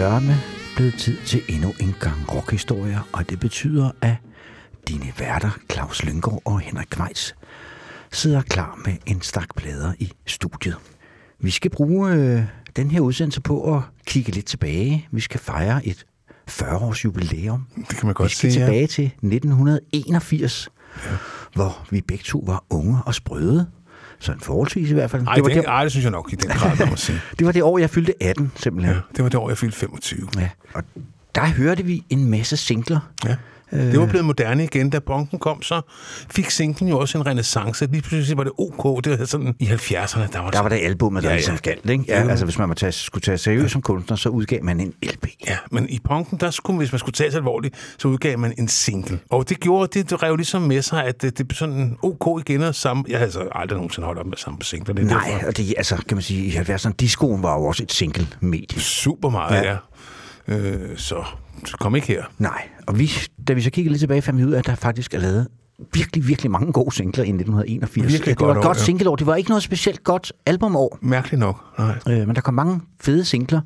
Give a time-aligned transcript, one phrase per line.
[0.00, 0.36] Sørme
[0.76, 4.14] blevet tid til endnu en gang rockhistorier, og det betyder, at
[4.88, 7.34] dine værter, Claus Lyngård og Henrik Kvejs,
[8.12, 10.76] sidder klar med en stak plader i studiet.
[11.40, 12.42] Vi skal bruge øh,
[12.76, 15.08] den her udsendelse på at kigge lidt tilbage.
[15.10, 16.06] Vi skal fejre et
[16.50, 17.66] 40-års jubilæum.
[17.76, 18.54] Det kan man godt Vi skal ja.
[18.54, 20.68] tilbage til 1981,
[21.04, 21.10] ja.
[21.54, 23.66] hvor vi begge to var unge og sprøde.
[24.20, 25.26] Sådan forholdsvis i hvert fald.
[25.26, 27.20] Ej, det, var det, det, ej, det synes jeg nok i den grad, må sige.
[27.38, 28.94] det var det år, jeg fyldte 18, simpelthen.
[28.94, 30.28] Ja, det var det år, jeg fyldte 25.
[30.38, 30.48] Ja.
[30.74, 30.82] Og
[31.34, 33.00] der hørte vi en masse singler.
[33.24, 33.36] Ja.
[33.70, 34.90] Det var blevet moderne igen.
[34.90, 35.80] Da punken kom, så
[36.30, 37.86] fik singlen jo også en renaissance.
[37.86, 39.04] Lige pludselig var det OK.
[39.04, 41.38] Det var sådan i 70'erne, der var, Der var det albumet, der Ja, ja, ja.
[41.38, 42.04] ligesom galt, ikke?
[42.08, 45.26] Ja, altså hvis man tage, skulle tage seriøst som kunstner, så udgav man en LP.
[45.46, 48.54] Ja, men i punken, der skulle, hvis man skulle tage sig alvorligt, så udgav man
[48.58, 49.18] en single.
[49.30, 52.40] Og det gjorde, det, det rev ligesom med sig, at det, det blev sådan OK
[52.48, 53.04] igen og samme.
[53.08, 54.94] Jeg havde altså aldrig nogensinde holdt op med samme på singler.
[54.94, 57.64] Det er Nej, derfor og det, altså, kan man sige, i 70'erne, discoen var jo
[57.64, 58.80] også et single-medie.
[58.80, 59.70] super meget, Ja.
[59.70, 59.76] ja.
[60.48, 60.56] ja.
[60.58, 61.24] Øh, så,
[61.66, 62.24] så kom ikke her.
[62.38, 63.10] Nej, og vi,
[63.48, 65.48] da vi så kiggede lidt tilbage, fandt vi ud af, at der faktisk er lavet
[65.92, 68.12] virkelig, virkelig mange gode singler i 1981.
[68.12, 68.82] Virkelig det var godt et år, godt ja.
[68.82, 69.16] singleår.
[69.16, 71.64] Det var ikke noget specielt godt albumår, Mærkeligt nok.
[71.78, 71.98] Nej.
[72.08, 73.60] øh, men der kom mange fede singler.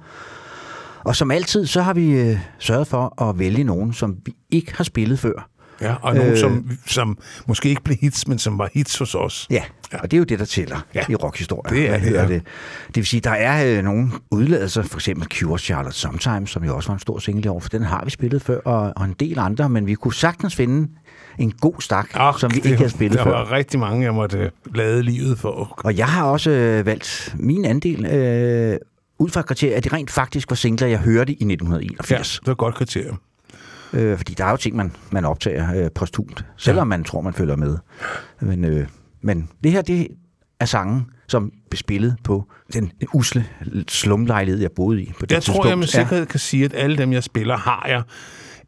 [1.04, 4.76] Og som altid, så har vi øh, sørget for at vælge nogen, som vi ikke
[4.76, 5.48] har spillet før.
[5.80, 6.39] Ja, og nogen, Øh.
[6.39, 9.47] som, som måske ikke blev hits, men som var hits hos os.
[9.50, 11.00] Ja, ja, og det er jo det, der tæller ja.
[11.08, 11.12] Ja.
[11.12, 11.77] i rockhistorien.
[11.77, 12.22] Det er det, ja.
[12.28, 12.42] det.
[12.86, 16.77] Det vil sige, der er øh, nogle udladelser, for eksempel Cure Charlotte Sometimes, som jo
[16.77, 19.05] også var en stor single i år, for den har vi spillet før, og, og
[19.05, 20.89] en del andre, men vi kunne sagtens finde
[21.39, 23.30] en god stak, Ach, som vi det- ikke har spillet Der før.
[23.30, 25.80] var rigtig mange, jeg måtte øh, lade livet for.
[25.84, 28.77] Og jeg har også øh, valgt min andel øh,
[29.18, 32.39] ud fra et kriterie, at det rent faktisk var singler, jeg hørte i Ja, 1981.
[32.39, 33.18] det var et godt kriterium.
[33.94, 36.96] Øh, fordi der er jo ting, man, man optager øh, posthumt, selvom ja.
[36.96, 37.77] man tror, man følger med.
[38.40, 38.86] Men, øh,
[39.22, 40.08] men det her, det
[40.60, 43.46] er sangen, som blev spillet på den usle
[43.88, 46.08] slumlejlighed, jeg boede i på det Jeg tror, jeg med tidspunkt.
[46.08, 48.02] sikkerhed kan sige, at alle dem, jeg spiller, har jeg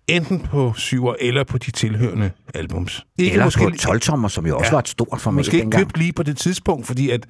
[0.09, 3.07] enten på syver eller på de tilhørende albums.
[3.19, 4.73] Ikke Eller måske, på 12-tommer, som jo også Ja.
[4.73, 5.85] var et stort format måske ikke dengang.
[5.87, 7.27] købt lige på det tidspunkt, fordi at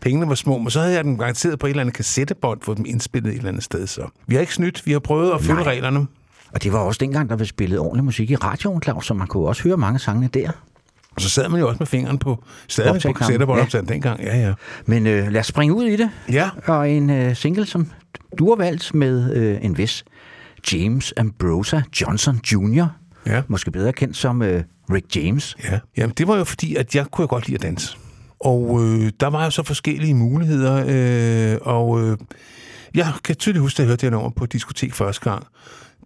[0.00, 2.74] pengene var små, men så havde jeg dem garanteret på et eller andet kassettebånd, få
[2.74, 3.86] dem indspillet et eller andet sted.
[3.86, 5.72] Så vi har ikke snydt, vi har prøvet at følge Nej.
[5.72, 6.06] reglerne.
[6.54, 9.26] Og det var også dengang, der blev spillet ordentlig musik i radioen, Claus, så man
[9.26, 10.50] kunne også høre mange sangene der.
[11.16, 13.18] Og så sad man jo også med fingeren på, stadig på Optageknappen.
[13.18, 13.80] kassettebånd Ja.
[13.94, 14.20] dengang.
[14.20, 14.54] Ja, ja.
[14.86, 16.10] Men øh, lad os springe ud i det.
[16.32, 17.90] Ja, Og en øh, single, som
[18.38, 20.04] du har valgt med øh, en vis
[20.72, 22.86] James Ambrosa Johnson Jr.,
[23.26, 23.42] ja.
[23.48, 24.62] måske bedre kendt som øh,
[24.92, 25.56] Rick James.
[25.64, 27.96] Ja, jamen det var jo fordi, at jeg kunne godt lide at danse.
[28.40, 32.16] Og øh, der var jo så forskellige muligheder, øh, og øh,
[32.94, 35.46] jeg kan tydeligt huske, at jeg hørte det her nummer på et diskotek første gang.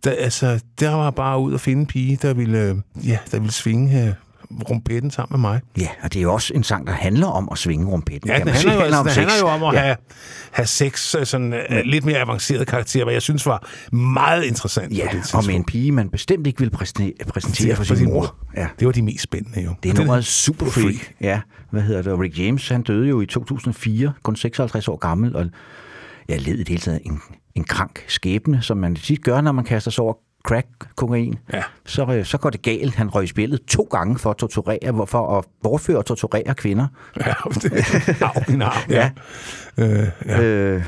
[0.04, 3.38] Der, altså, der var bare ud at finde en pige, der ville, øh, ja, der
[3.38, 4.12] ville svinge øh,
[4.70, 5.60] rumpetten sammen med mig.
[5.78, 8.30] Ja, og det er jo også en sang, der handler om at svinge rumpetten.
[8.30, 9.18] Ja, den handler, jo, altså, det sex.
[9.18, 9.80] handler jo om at ja.
[9.80, 9.96] have,
[10.50, 14.96] have sex, øh, sådan øh, lidt mere avanceret karakter, hvad jeg synes var meget interessant
[14.96, 18.34] Ja, og med en pige, man bestemt ikke vil præsentere, præsentere for sin mor.
[18.56, 18.66] Ja.
[18.78, 19.74] Det var de mest spændende jo.
[19.82, 21.12] Det er Og nummeret Super Freak.
[21.20, 21.40] Ja,
[21.70, 22.12] hvad hedder det?
[22.12, 25.46] Og Rick James, han døde jo i 2004, kun 56 år gammel, og
[26.28, 27.20] jeg led i det hele taget en,
[27.54, 30.14] en krank skæbne, som man tit gør, når man kaster sig over
[30.44, 31.38] crack, kokain.
[31.52, 31.62] Ja.
[31.86, 32.94] Så, øh, så går det galt.
[32.94, 36.86] Han røg i spillet to gange for at torturere, for at bortføre og torturere kvinder.
[37.16, 39.10] Ja, det, min arm, ja.
[39.78, 40.42] Øh, ja.
[40.42, 40.84] Øh,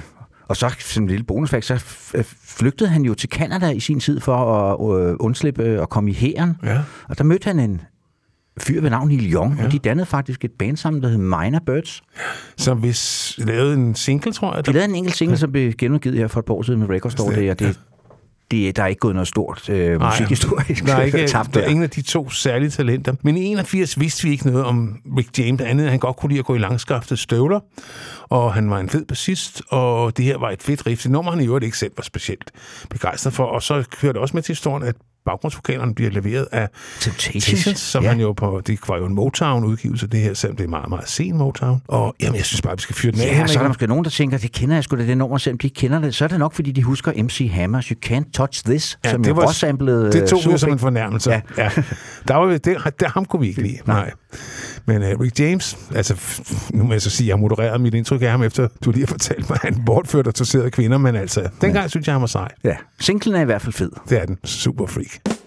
[0.48, 4.00] og så som en lille bonusfakt, så øh, flygtede han jo til Kanada i sin
[4.00, 6.56] tid for at øh, undslippe og komme i hæren.
[6.64, 6.80] Ja.
[7.08, 7.80] Og der mødte han en
[8.60, 9.64] fyr ved navn Neil Young, ja.
[9.64, 12.02] og de dannede faktisk et band sammen, der hed Minor Birds.
[12.56, 14.66] Som hvis lavede en single, tror jeg.
[14.66, 16.80] De Der, lavede en enkelt single, som blev genudgivet her for et par år siden
[16.80, 17.78] med Record Store Day, og det,
[18.50, 21.66] det, der er ikke gået noget stort øh, musikhistorisk der er, ikke, tabt der er
[21.66, 23.14] ingen af de to særlige talenter.
[23.22, 26.30] Men i 81 vidste vi ikke noget om Rick James, andet end han godt kunne
[26.30, 27.60] lide at gå i langskaftede støvler,
[28.28, 31.02] og han var en fed bassist, og det her var et fedt riff.
[31.02, 32.50] Det nummer, han i øvrigt ikke selv var specielt
[32.90, 34.96] begejstret for, og så hører det også med til historien, at
[35.26, 36.68] baggrundsvokalerne bliver leveret af
[37.00, 37.78] Temptations.
[37.80, 38.08] Som Ja.
[38.08, 38.12] ja.
[38.12, 41.08] han jo på, det var jo en Motown-udgivelse, det her, selvom det er meget, meget
[41.08, 41.82] sen Motown.
[41.88, 43.24] Og jamen, jeg synes bare, vi skal fyre den af.
[43.26, 45.38] Ja, så er der måske nogen, der tænker, det kender jeg sgu da det nummer,
[45.38, 46.14] selvom de ikke kender det.
[46.14, 49.22] Så er det nok, fordi de husker MC Hammers You Can't Touch This, ja, som
[49.22, 51.30] det jo var- også samlede Det tog vi jo super som en fornærmelse.
[51.30, 51.40] Ja.
[51.58, 51.62] Ja.
[51.76, 51.82] ja.
[52.28, 53.78] Der var vi, det, der, ham kunne vi ikke lide.
[53.86, 54.10] Nej.
[54.86, 56.16] Men uh, Rick James, altså
[56.70, 59.02] nu må jeg så sige, jeg har modereret mit indtryk af ham, efter du lige
[59.02, 62.20] har fortalt mig, at han bortførte og torserede kvinder, men altså, dengang synes jeg, han
[62.20, 62.48] var sej.
[62.64, 63.90] Ja, singlen er i hvert fald fed.
[64.08, 64.38] Det er den.
[64.44, 65.15] Super freak.
[65.24, 65.45] She's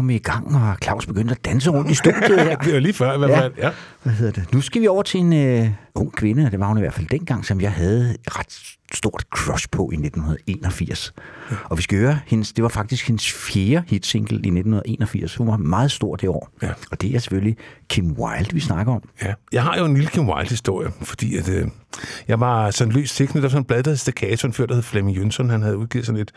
[0.00, 2.56] kom i gang, og Claus begyndte at danse rundt i studiet her.
[2.64, 3.40] Det var lige før, hvert Ja.
[3.40, 3.52] fald.
[3.58, 3.70] Ja.
[4.02, 4.52] Hvad hedder det?
[4.52, 7.06] Nu skal vi over til en øh, ung kvinde, det var hun i hvert fald
[7.06, 8.60] dengang, som jeg havde et ret
[8.94, 11.14] stort crush på i 1981.
[11.50, 11.56] Ja.
[11.64, 15.36] Og vi skal høre hendes, det var faktisk hendes fjerde hitsingle i 1981.
[15.36, 16.48] Hun var meget stor det år.
[16.62, 16.70] Ja.
[16.90, 17.56] Og det er selvfølgelig
[17.88, 19.02] Kim Wilde, vi snakker om.
[19.22, 19.34] Ja.
[19.52, 21.68] Jeg har jo en lille Kim Wilde-historie, fordi at, øh,
[22.28, 24.74] jeg var sådan løst tilknyttet af sådan en blad, der hed Staccato, en fyr, der
[24.74, 25.50] hed Flemming Jønsson.
[25.50, 26.32] Han havde udgivet sådan et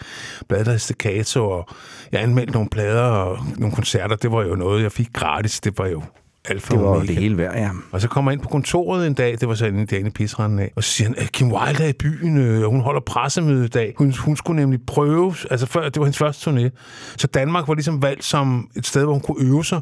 [0.49, 1.67] blad, der hed Staccato, og
[2.11, 4.15] jeg anmeldte nogle plader og nogle koncerter.
[4.15, 5.59] Det var jo noget, jeg fik gratis.
[5.59, 6.01] Det var jo
[6.49, 7.05] alfa Det var omega.
[7.07, 7.69] det hele værd, ja.
[7.91, 10.59] Og så kommer jeg ind på kontoret en dag, det var så derinde i pisranden
[10.59, 13.01] af, og så siger han, at Kim Wilde er i byen, øh, og hun holder
[13.01, 13.93] pressemøde i dag.
[13.97, 16.69] Hun, hun skulle nemlig prøve, altså før, det var hendes første turné,
[17.17, 19.81] så Danmark var ligesom valgt som et sted, hvor hun kunne øve sig.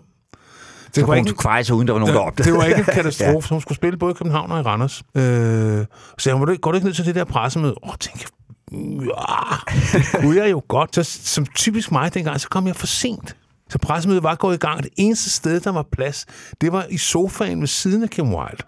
[0.88, 2.51] Det Så kunne hun kveje sig, uden der var nogen, der opdagede.
[2.51, 5.03] det var ikke en katastrofe, så hun skulle spille både i København og i Randers.
[5.15, 5.86] Øh,
[6.18, 7.75] så "Må du ikke- går du ikke ned til det der pressemøde?
[7.84, 8.25] Åh, tænkte
[8.72, 10.96] jeg, ja, det kunne jeg jo godt.
[10.96, 13.36] Så som typisk mig dengang, så kom jeg for sent.
[13.71, 14.83] Så pressemødet var gået i gang.
[14.83, 16.25] Det eneste sted, der var plads,
[16.61, 18.63] det var i sofaen ved siden af Kim Wilde.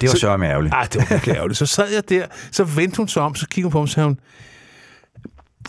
[0.00, 0.74] Det var Så- så ærgerligt.
[0.74, 1.58] Ej, det var virkelig ærgerligt.
[1.58, 3.88] Så sad jeg der, så vendte hun sig om, så kiggede hun på mig, og
[3.88, 4.18] sagde hun,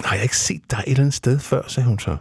[0.06, 2.18] har jeg ikke set dig et eller andet sted før, sagde hun så.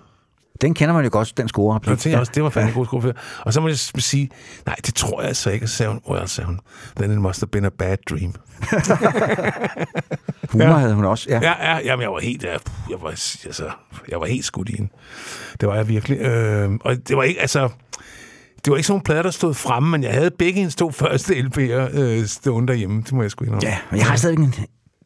[0.61, 1.81] Den kender man jo godt, den score.
[1.87, 3.19] Jeg tænkte også, det var fandme en god skuffelse.
[3.41, 4.31] Og så må jeg sige,
[4.67, 5.67] nej, det tror jeg altså ikke.
[5.67, 6.61] Så hun, well, sagde hun,
[6.97, 8.35] then it must have been a bad dream.
[10.53, 10.73] Humor Ja.
[10.73, 11.27] havde hun også.
[11.31, 11.41] Ja.
[11.43, 12.59] Ja, ja, jamen, jeg var helt, jeg,
[12.91, 13.71] jeg var, altså,
[14.09, 14.91] jeg var helt skudt i hende.
[15.61, 16.19] Det var jeg virkelig.
[16.21, 17.69] Øh, og det var ikke, altså,
[18.65, 20.91] det var ikke sådan nogle plader, der stod fremme, men jeg havde begge hendes to
[21.03, 23.03] første LP'er øh, stående derhjemme.
[23.03, 23.69] Det må jeg sgu indrømme.
[23.69, 24.55] ja, men jeg har stadig en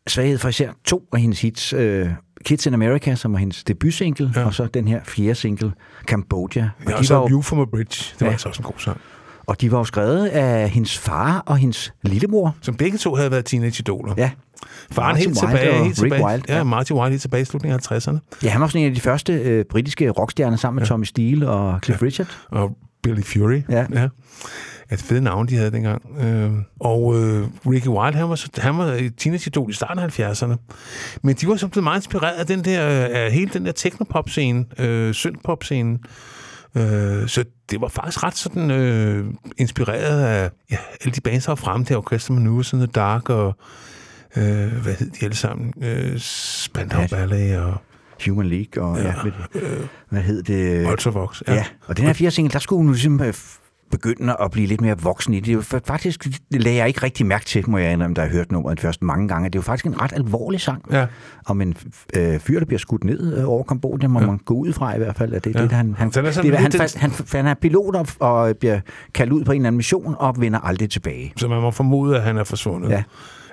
[0.08, 1.72] svaghed for især to af hendes hits.
[1.74, 2.08] Uh,
[2.46, 4.44] Kids in America, som var hendes debutsingle, ja.
[4.44, 5.72] Og så den her fjerde single,
[6.06, 6.70] Cambodia.
[6.84, 8.04] Og, Ja, og så var View from a Bridge.
[8.12, 8.32] Det var Ja.
[8.32, 9.00] altså også en god sang.
[9.46, 12.56] og de var jo skrevet af hendes far og hendes lillebror.
[12.62, 14.14] Som begge to havde været teenage-idoler.
[14.16, 14.30] Ja,
[14.90, 16.24] Faren Marty helt Wilde tilbage, og helt Rick tilbage.
[16.26, 16.64] Wilde, ja, ja.
[16.64, 18.18] Marty Wilde helt tilbage i slutningen af 50'erne.
[18.42, 20.88] ja han var sådan en af de første øh, britiske rockstjerner sammen med ja.
[20.88, 22.06] Tommy Steele og Cliff ja.
[22.06, 22.26] Richard.
[22.48, 23.62] Og Billy Fury.
[23.68, 23.86] Ja.
[23.94, 24.08] ja.
[24.92, 26.02] Et fede navn, de havde dengang.
[26.20, 26.50] Øh,
[26.80, 30.56] og øh, Ricky Wilde, han var, så- han var et teenage-idol i starten af 70'erne.
[31.22, 34.64] Men de var så blevet meget inspireret af, den der, af hele den der technopop-scene,
[34.78, 35.98] øh, synthpop-scene.
[36.76, 39.24] Øh, så det var faktisk ret sådan øh,
[39.58, 43.28] inspireret af ja, alle de bands, der var fremme der, Orchestra Maneuvers in the Dark,
[43.30, 43.56] og
[44.36, 45.72] øh, hvad hed de alle sammen?
[45.82, 47.06] Øh, Spandau Ja.
[47.06, 47.74] Ballet og
[48.26, 49.32] Human League og ja, hvad,
[50.10, 50.86] hvad hed det?
[50.90, 51.42] Ultravox.
[51.48, 51.54] Ja.
[51.54, 53.34] ja, og den her fjerde single, der skulle hun ligesom øh,
[53.90, 55.58] begynde at blive lidt mere voksen i det.
[55.58, 55.74] det.
[55.74, 58.52] fa- faktisk det lagde jeg ikke rigtig mærke til, må jeg indrømme, da jeg hørte
[58.52, 59.48] nummeret først mange gange.
[59.48, 61.06] Det er jo faktisk en ret alvorlig sang Ja.
[61.46, 61.74] om en
[62.16, 64.26] øh, fyr, der bliver skudt ned øh, over Kambodja, må ja.
[64.26, 65.32] man gå ud fra i hvert fald.
[65.32, 65.62] At det, ja.
[65.62, 68.80] Det, han, han, er det, han, fast, han, han er pilot og, og bliver
[69.14, 71.32] kaldt ud på en eller anden mission og vender aldrig tilbage.
[71.36, 72.90] Så man må formode, at han er forsvundet.
[72.90, 73.02] Ja.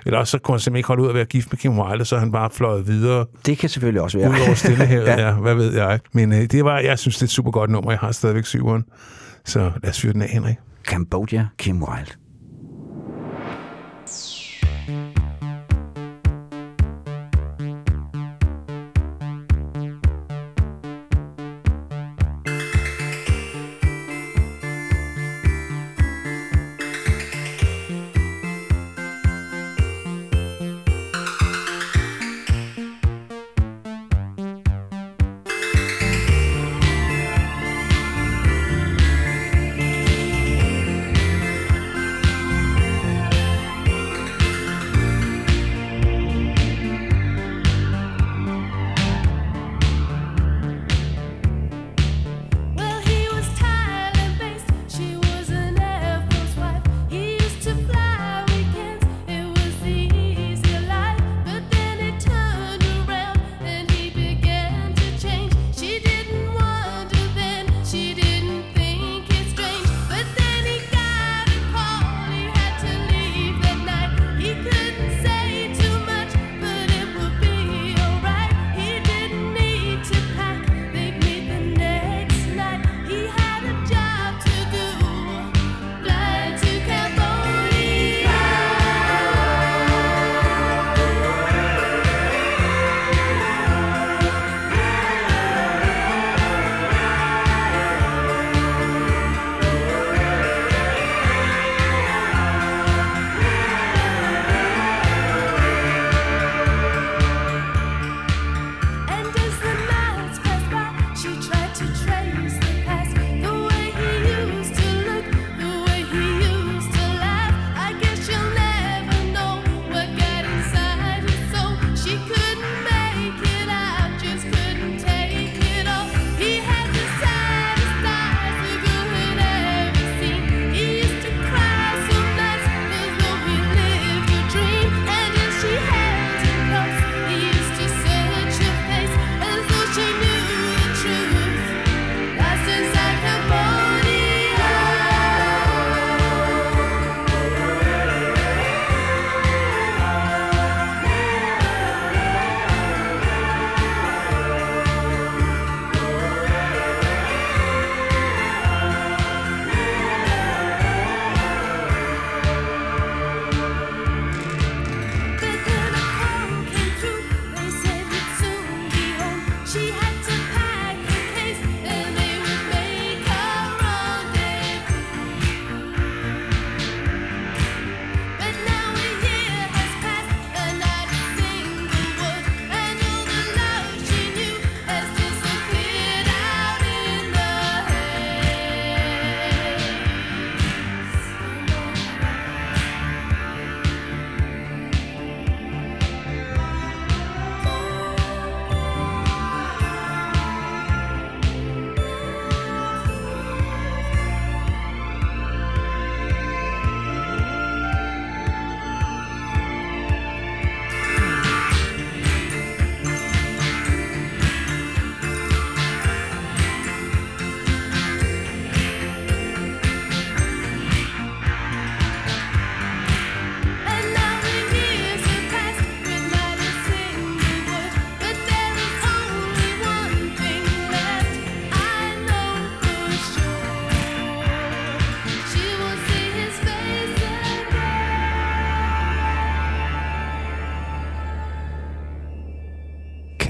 [0.06, 2.04] Eller også så kunne han simpelthen ikke holde ud at være gift med Kim Wilde,
[2.04, 4.30] så han bare fløjet videre Det kan selvfølgelig også være.
[4.30, 5.06] ud over Stillehavet.
[5.08, 5.26] Ja.
[5.26, 5.32] ja.
[5.32, 6.00] hvad ved jeg.
[6.12, 7.90] Men øh, det var, jeg synes, det er et super godt nummer.
[7.90, 8.84] Jeg har stadigvæk syveren.
[9.44, 10.56] Så lad os fyre den af, Henrik.
[10.84, 12.10] Cambodia, Kim Wilde.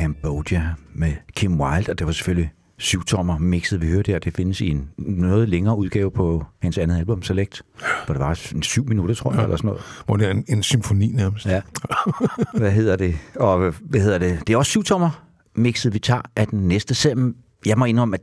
[0.05, 4.19] Amnesia med Kim Wilde, og det var selvfølgelig syvtommer mixet, vi hørte her.
[4.19, 7.63] Det findes i en noget længere udgave på hendes andet album, Select,
[8.07, 9.83] hvor det var en syv minutter, tror jeg, eller sådan noget.
[10.07, 11.47] Hvor det er en, en symfoni nærmest.
[11.47, 11.61] Ja.
[12.59, 13.17] Hvad hedder det?
[13.37, 14.41] Og hvad hedder det?
[14.47, 16.95] Det er også syvtommer mixet, vi tager af den næste.
[16.95, 17.35] Selvom
[17.67, 18.23] jeg må indrømme, at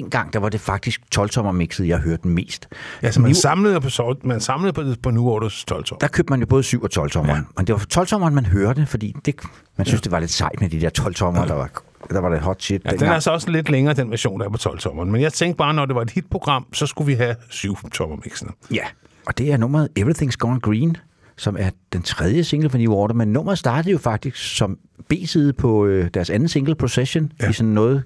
[0.00, 2.68] dengang, der var det faktisk 12-tommer mixet, jeg hørte mest.
[3.02, 5.96] Ja, så man New- samlede på, man samlede på, på New Orders 12 år.
[5.96, 7.34] der købte man jo både 7 og 12 tommer.
[7.34, 7.40] Ja.
[7.56, 9.34] Men det var 12 tommeren, man hørte, fordi det,
[9.76, 10.04] man synes, ja.
[10.04, 11.70] det var lidt sejt med de der 12 tommer, der var,
[12.10, 12.82] der var det hot shit.
[12.84, 15.12] Ja, den er så også lidt længere, den version, der er på 12 tommeren.
[15.12, 18.16] Men jeg tænkte bare, når det var et hitprogram, så skulle vi have 7 tommer
[18.24, 18.50] mixene.
[18.70, 18.84] Ja,
[19.26, 20.96] og det er nummeret Everything's Gone Green,
[21.36, 25.52] som er den tredje single fra New Order, men nummeret startede jo faktisk som B-side
[25.52, 27.44] på øh, deres anden single, Procession, ja.
[27.44, 27.50] Ja.
[27.50, 28.02] i sådan noget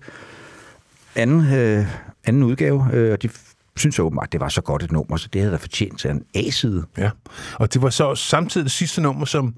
[1.20, 1.86] anden, øh,
[2.24, 3.28] anden udgave, øh, og de
[3.76, 5.98] synes jo åbenbart, at det var så godt et nummer, så det havde der fortjent
[5.98, 6.84] til en A-side.
[6.98, 7.10] Ja,
[7.54, 9.54] og det var så samtidig det sidste nummer, som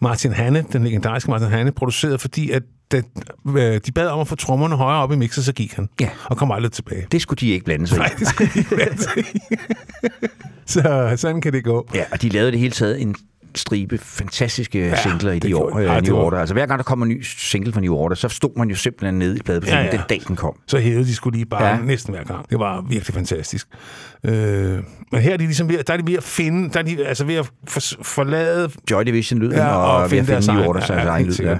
[0.00, 3.02] Martin Hanne, den legendariske Martin Hanne, producerede, fordi at da,
[3.48, 5.88] øh, de bad om at få trommerne højere op i mixet, så gik han.
[6.00, 6.08] Ja.
[6.24, 7.06] Og kom aldrig tilbage.
[7.12, 8.18] Det skulle de ikke blande sig Nej, i.
[8.18, 9.24] det skulle de ikke vente til.
[10.66, 11.88] Så sådan kan det gå.
[11.94, 13.14] Ja, og de lavede det hele taget en
[13.58, 16.38] stribe fantastiske ja, singler i de år, øh, Ja, New Order.
[16.38, 18.76] Altså hver gang der kommer en ny single fra New Order, så stod man jo
[18.76, 20.56] simpelthen nede i pladebutikken, ja, Ja, den dag den kom.
[20.66, 21.78] Så hævede de skulle lige bare Ja.
[21.84, 22.50] næsten hver gang.
[22.50, 23.66] Det var virkelig fantastisk.
[24.24, 24.32] Øh,
[25.12, 27.06] men her er de ligesom ved, der er de ved at finde, der er de
[27.06, 30.64] altså ved at for, forlade Joy Division-lyden Ja, og og, og ved at finde New
[30.64, 31.34] Order, ja, ja, egen lyd.
[31.40, 31.56] Ja.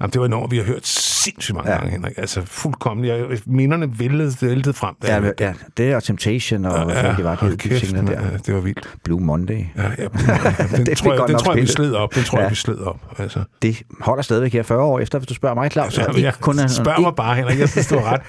[0.00, 1.74] Jamen, det var noget, vi har hørt sindssygt mange Ja.
[1.76, 1.80] ja.
[1.80, 2.18] gange, Henrik.
[2.18, 3.06] Altså fuldkommen.
[3.06, 4.94] Jeg, minderne væltede, væltede frem.
[5.02, 7.92] da Ja, jeg ja, det er Temptation, og ja, hvad fanden det var, de kæft,
[7.92, 8.06] mand.
[8.06, 8.12] der.
[8.22, 8.88] Ja, det var vildt.
[9.04, 9.64] Blue Monday.
[9.76, 9.86] Ja, ja,
[10.76, 12.14] den, fik tror jeg, godt den nok tror jeg, vi sled op.
[12.14, 12.48] Den tror jeg, Ja.
[12.48, 13.00] vi sled op.
[13.18, 13.42] Altså.
[13.62, 15.98] Det holder stadigvæk her 40 år efter, hvis du spørger mig, Claus.
[15.98, 17.58] Ja, Ja, ikke, jeg kun af, spørg ikke, mig bare, Henrik.
[17.58, 18.20] Jeg synes, du har ret.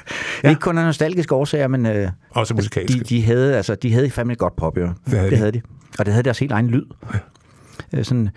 [0.44, 0.50] ja.
[0.50, 3.00] ikke kun af nostalgiske årsager, men øh, Også musikalske.
[3.00, 4.90] de, de, havde, altså, de havde fandme et godt pop, jo.
[5.08, 5.38] havde det de.
[5.38, 5.62] havde de.
[6.00, 6.86] Og det havde deres helt egen lyd.
[7.94, 8.04] Ja.
[8.04, 8.30] Sådan,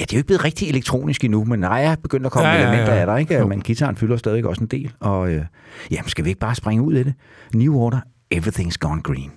[0.00, 2.32] ja, det er jo ikke blevet rigtig elektronisk endnu, men nej, jeg er begyndt at
[2.32, 3.34] komme Ja, ja, ja, elementer af der, ikke?
[3.38, 3.46] Jo.
[3.46, 4.92] Men gitaren fylder stadig også en del.
[5.00, 5.44] Og øh,
[5.90, 7.14] jamen, skal vi ikke bare springe ud i det?
[7.54, 8.00] New Order,
[8.34, 9.30] Everything's Gone Green.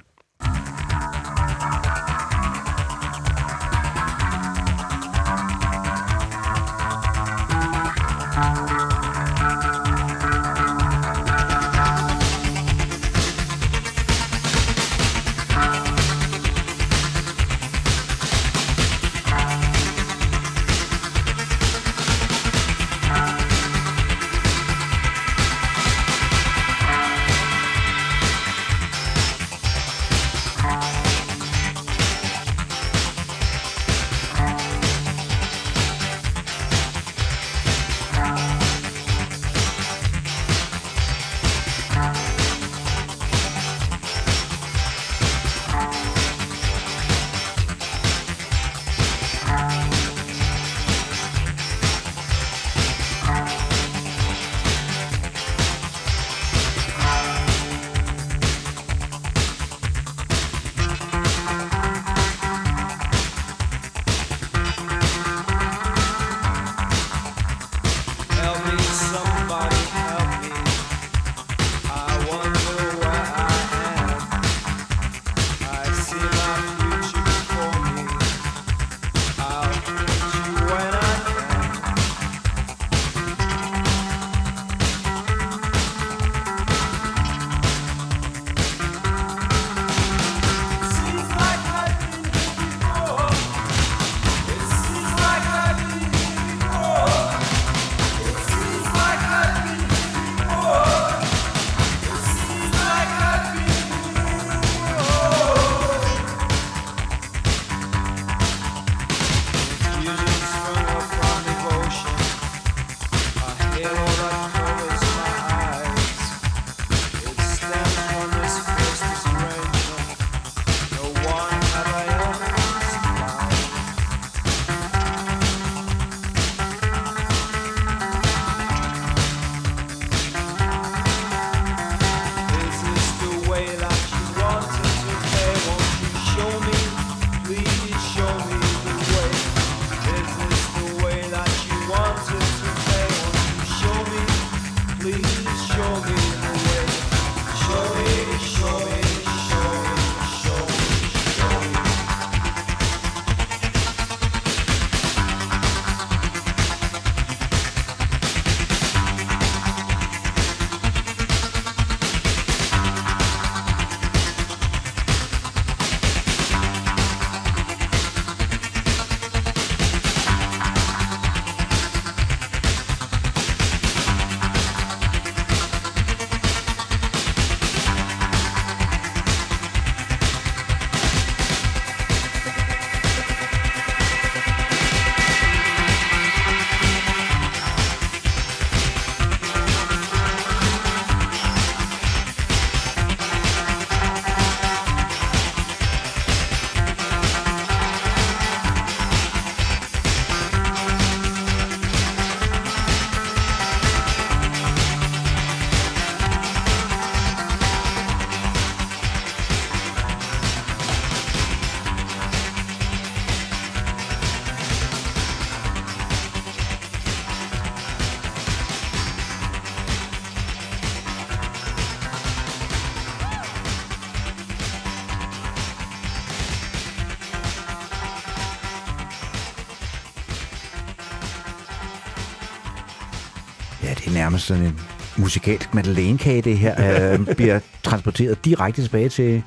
[234.34, 234.80] Nærmest sådan en
[235.18, 236.76] musikalsk madeleinekage, det her.
[237.14, 239.44] øh, bliver transporteret direkte tilbage til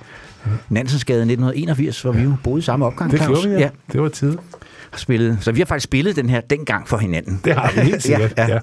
[0.68, 3.10] Nansensgade 1981, hvor vi jo boede i samme opgang.
[3.10, 3.60] Det gjorde vi, ja.
[3.60, 3.68] ja.
[3.92, 4.38] Det var tid.
[4.90, 5.38] har spillet.
[5.40, 7.40] Så vi har faktisk spillet den her dengang for hinanden.
[7.44, 8.34] Det har vi helt sikkert.
[8.36, 8.54] Ja, ja.
[8.54, 8.60] ja.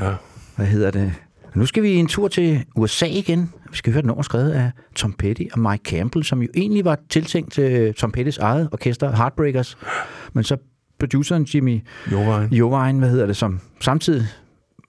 [0.00, 0.08] ja.
[0.08, 0.14] ja.
[0.56, 1.12] Hvad hedder det?
[1.54, 3.52] Nu skal vi en tur til USA igen.
[3.70, 6.84] Vi skal høre et nummer skrevet af Tom Petty og Mike Campbell, som jo egentlig
[6.84, 9.78] var tiltænkt til Tom Pettys eget orkester, Heartbreakers.
[10.32, 10.56] Men så
[10.98, 11.80] produceren Jimmy
[12.12, 12.52] Jovejen.
[12.52, 14.26] Jovine, hvad hedder det, som samtidig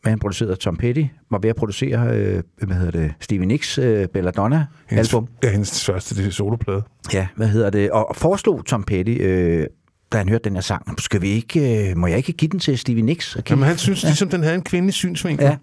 [0.04, 3.78] med han producerede Tom Petty, var ved at producere, øh, hvad hedder det, Stevie Nicks
[3.78, 5.28] øh, Belladonna Hendes, album.
[5.44, 6.84] ja, hendes første det soloplade.
[7.13, 9.68] Ja, hvad hedder det, og foreslog Tom Petty, øh,
[10.12, 12.60] da han hørte den her sang, skal vi ikke, øh, må jeg ikke give den
[12.60, 13.36] til Stevie Nicks?
[13.36, 15.46] Og Jamen, han synes ligesom, den havde en kvindelig synsvinkel.
[15.46, 15.58] Ja.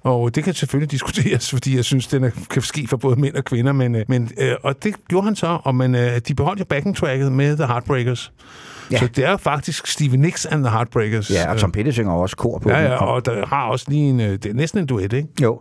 [0.00, 3.34] Og det kan selvfølgelig diskuteres, fordi jeg synes, den er, kan ske for både mænd
[3.34, 3.72] og kvinder.
[3.72, 6.64] Men, øh, men, øh, og det gjorde han så, og man, øh, de beholdt jo
[6.64, 8.32] backing tracket med The Heartbreakers.
[8.90, 8.98] Ja.
[8.98, 11.30] Så det er faktisk Stevie Nicks and The Heartbreakers.
[11.30, 14.08] Ja, og Tom Petty synger også kor på Ja, ja, og der har også lige
[14.10, 15.28] en, øh, det er næsten en duet, ikke?
[15.42, 15.60] Jo,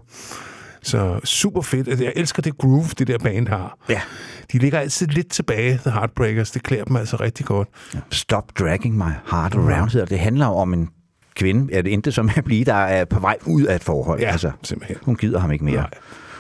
[0.84, 1.88] Så super fedt.
[1.88, 3.78] Altså, Jeg elsker det groove, det der band har.
[3.90, 4.02] ja.
[4.52, 6.52] De ligger altid lidt tilbage, The Heartbreakers.
[6.52, 7.68] Det klæder dem altså rigtig godt.
[8.12, 10.20] Stop Dragging My Heart Around hedder det.
[10.20, 10.90] Handler om en
[11.36, 14.20] kvinde, ja, det endte som at blive, der er på vej ud af et forhold.
[14.20, 14.98] Ja, altså, simpelthen.
[15.04, 15.76] hun gider ham ikke mere.
[15.76, 15.90] Nej.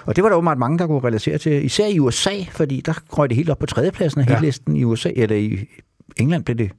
[0.05, 2.93] Og det var der åbenbart mange, der kunne relatere til, især i USA, fordi der
[3.09, 4.33] røg det helt op på tredjepladsen af Ja.
[4.33, 5.67] hitlisten i USA, eller i
[6.17, 6.71] England blev det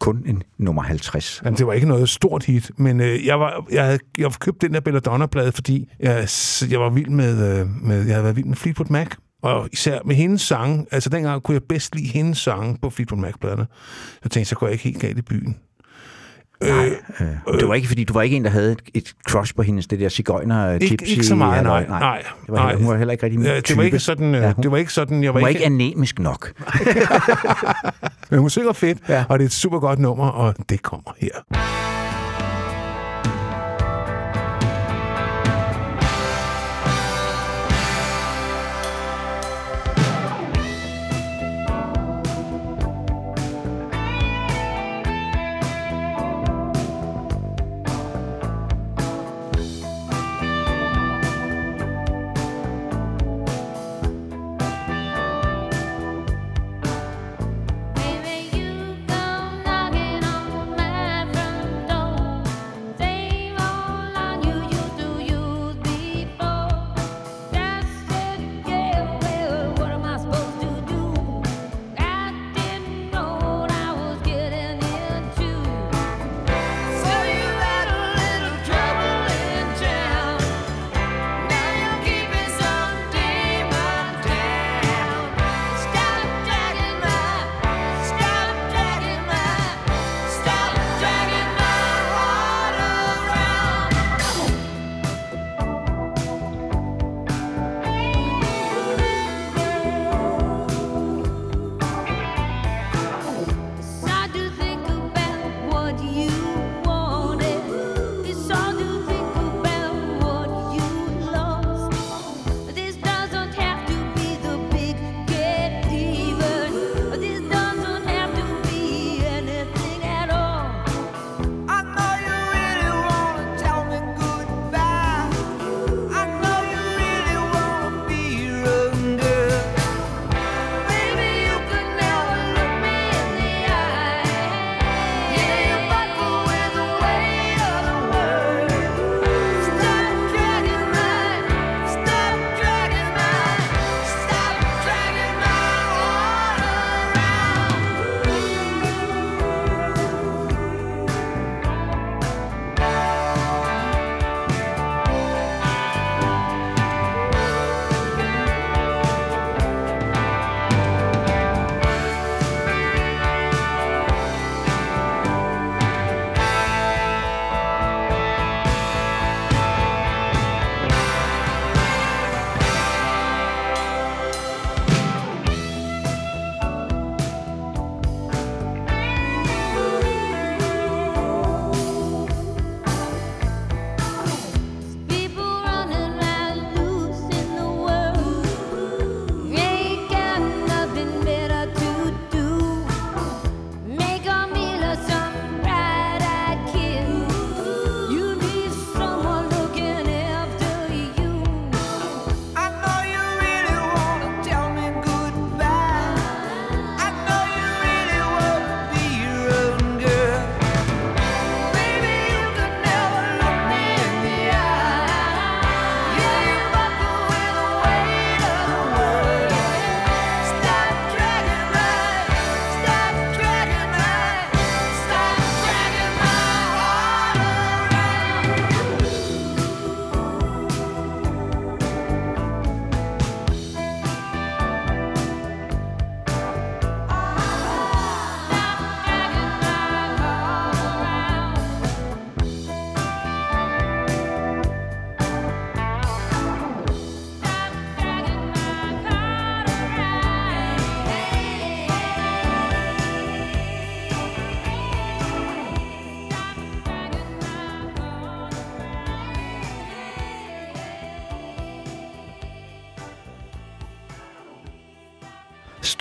[0.00, 1.42] kun en nummer 50.
[1.44, 4.38] Jamen, det var ikke noget stort hit, men øh, jeg, var, jeg, havde, jeg havde
[4.38, 6.28] købt den der Belladonna-plade, fordi jeg,
[6.70, 9.08] jeg var vild med, øh, med, jeg havde været vild med Fleetwood Mac.
[9.42, 13.20] Og især med hendes sange, altså dengang kunne jeg bedst lide hendes sange på Fleetwood
[13.20, 13.66] Mac-pladerne.
[14.14, 15.56] Så tænkte jeg, så går jeg ikke helt galt i byen.
[16.68, 16.86] Nej,
[17.20, 19.54] øh, øh, det var ikke, fordi du var ikke en, der havde et, et crush
[19.54, 21.86] på hendes, det der cigøjner Ikke, gypsy, ikke så meget, halløj.
[21.88, 21.98] nej.
[22.00, 24.34] nej, Det var heller, hun var heller ikke rigtig min Ja, det var ikke sådan,
[24.34, 26.52] øh, Ja, hun, det var ikke sådan, jeg var, hun var ikke, ikke anemisk nok.
[28.30, 29.24] men hun synger fedt, ja.
[29.28, 31.93] og det er et super godt nummer, og det kommer her.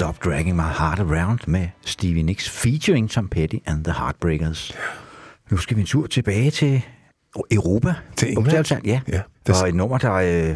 [0.04, 4.74] Stop Dragging My Heart Around med Stevie Nicks featuring Tom Petty and the Heartbreakers.
[5.52, 6.82] Nu skal vi en tur tilbage til
[7.52, 7.96] Europa.
[8.18, 8.66] Til England?
[8.72, 9.02] Ja.
[9.08, 9.22] Ja.
[9.48, 9.62] ja.
[9.62, 10.14] Og et nummer, der...
[10.14, 10.56] Øh,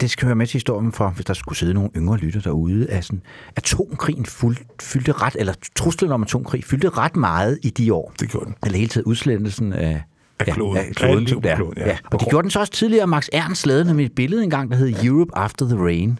[0.00, 2.90] det skal høre med til historien for, hvis der skulle sidde nogle yngre lytter derude,
[2.90, 3.22] at sådan,
[3.56, 8.12] atomkrigen fuld, fyldte ret, eller truslen om atomkrig fyldte ret meget i de år.
[8.20, 8.54] Det gjorde den.
[8.64, 10.02] Eller hele tiden udslettelsen af,
[10.40, 10.76] Af kloden.
[10.76, 11.88] Ja, af kloden, ja, kloden, ja.
[11.88, 11.98] ja.
[12.04, 13.06] Og det gjorde den så også tidligere.
[13.06, 16.18] Max Ernst lavede nemlig et billede engang, der hed Europe After the Rain.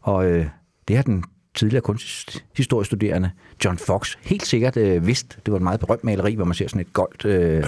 [0.00, 0.46] Og øh,
[0.88, 3.30] det har den tidligere kunsthistoriestuderende
[3.64, 5.38] John Fox helt sikkert øh, vidst.
[5.46, 7.64] Det var et meget berømt maleri, hvor man ser sådan et goldt, øh,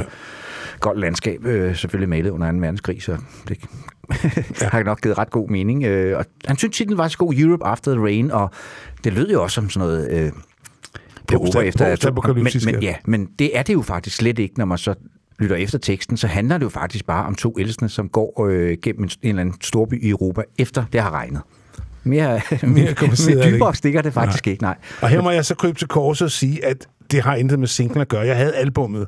[0.80, 2.58] goldt landskab, øh, selvfølgelig malet under 2.
[2.58, 3.16] verdenskrig, så
[3.48, 3.58] det
[4.60, 4.68] ja.
[4.68, 5.84] har nok givet ret god mening.
[5.84, 8.50] Øh, og han synes titlen var så god, Europe After the Rain, og
[9.04, 10.10] det lød jo også som sådan noget...
[10.10, 10.32] Øh,
[11.32, 12.94] Europa efter men, Postapokalyptisk, men, ja.
[13.04, 14.94] men det er det jo faktisk slet ikke, når man så
[15.38, 18.76] lytter efter teksten, så handler det jo faktisk bare om to elskende, som går øh,
[18.82, 21.42] gennem en, en eller anden storby i Europa, efter det har regnet.
[22.04, 23.78] Mere, mere er det dybere ikke.
[23.78, 24.50] stikker det faktisk nej.
[24.52, 24.76] ikke, nej.
[25.00, 27.68] Og her må jeg så krybe til korset og sige, at det har intet med
[27.68, 28.26] singlen at gøre.
[28.26, 29.06] Jeg havde albummet.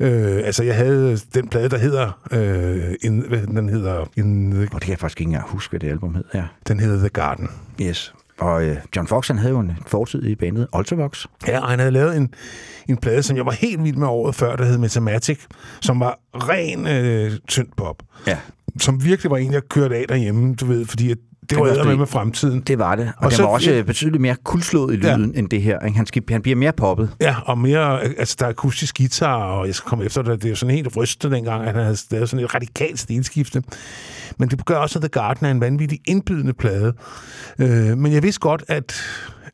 [0.00, 2.18] Øh, altså, jeg havde den plade, der hedder...
[2.32, 4.10] Øh, in, hvad den hedder?
[4.16, 6.24] In the, Og det kan jeg faktisk ikke engang huske, hvad det album hed.
[6.34, 6.44] Ja.
[6.68, 7.48] den hedder The Garden.
[7.82, 8.14] Yes.
[8.38, 11.26] Og øh, John Fox, han havde jo en fortid i bandet Ultravox.
[11.46, 12.34] Ja, og han havde lavet en,
[12.88, 15.38] en plade, som jeg var helt vild med året før, der hed Metamatic,
[15.80, 18.02] som var ren øh, tynd pop.
[18.26, 18.38] Ja.
[18.80, 21.18] Som virkelig var en, jeg kørte af derhjemme, du ved, fordi at
[21.50, 22.60] det var med med fremtiden.
[22.60, 23.06] Det var det.
[23.16, 23.78] Og, Og den så- var også ja.
[23.78, 25.38] øh, betydeligt mere kuldslået i lyden ja.
[25.38, 25.78] end det her.
[25.86, 25.96] Ikke?
[25.96, 27.10] Han, skal, han bliver mere poppet.
[27.20, 30.44] Ja, og mere, altså der er akustisk guitar, og jeg skal komme efter det, det
[30.44, 33.62] er jo sådan helt rystet dengang, at han havde lavet sådan et radikalt stilskifte.
[34.38, 36.92] Men det gør også, at The Garden er en vanvittig indbydende plade.
[37.58, 39.02] Øh, men jeg vidste godt, at,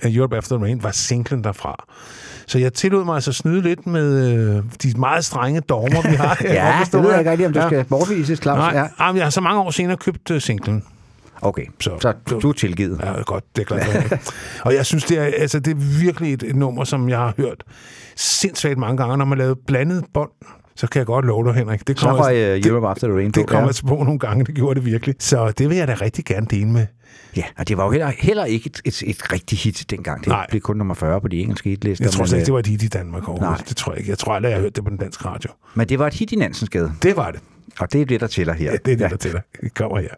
[0.05, 1.85] Europe After the Rain var singlen derfra.
[2.47, 6.15] Så jeg tillod mig altså at snyde lidt med øh, de meget strenge dogmer, vi
[6.17, 6.39] har.
[6.45, 7.05] Ja, det Rockhistorie.
[7.05, 7.67] ved jeg ikke rigtig, om du Ja.
[7.69, 8.57] skal bortvises, Claus.
[8.59, 9.05] Nej, Ja.
[9.07, 9.13] ja.
[9.15, 10.83] jeg har så mange år senere købt uh, singlen.
[11.43, 13.01] Okay, Så- så, så du er tilgivet.
[13.03, 14.13] Ja, godt, det er klart.
[14.65, 17.35] og jeg synes, det er, altså, det er virkelig et, et nummer, som jeg har
[17.37, 17.65] hørt
[18.17, 20.31] sindssygt mange gange, når man lavede blandet bånd.
[20.77, 21.89] Så kan jeg godt love dig, Henrik.
[21.89, 23.67] Det Så kommer, var uh, det, Europe After the Rain det kommer ja.
[23.67, 25.15] altså på nogle gange, det gjorde det virkelig.
[25.19, 26.87] Så det vil jeg da rigtig gerne dele med.
[27.37, 30.21] Ja, og det var jo heller, heller ikke et, et, et rigtigt hit dengang.
[30.21, 30.47] Det Nej.
[30.51, 32.05] blev kun nummer 40 på de engelske hitlister.
[32.05, 33.59] Jeg tror slet ikke, øh, det var et hit i Danmark overhovedet.
[33.59, 33.65] Nej.
[33.69, 34.11] Det tror jeg ikke.
[34.11, 35.51] Jeg tror aldrig, jeg har hørt det på den danske radio.
[35.75, 37.41] Men det var et hit i Nansensgade, Det var det.
[37.81, 38.71] og det er det, der tæller her.
[38.71, 39.41] Ja, det er det, der tæller.
[39.61, 40.09] Det kommer her.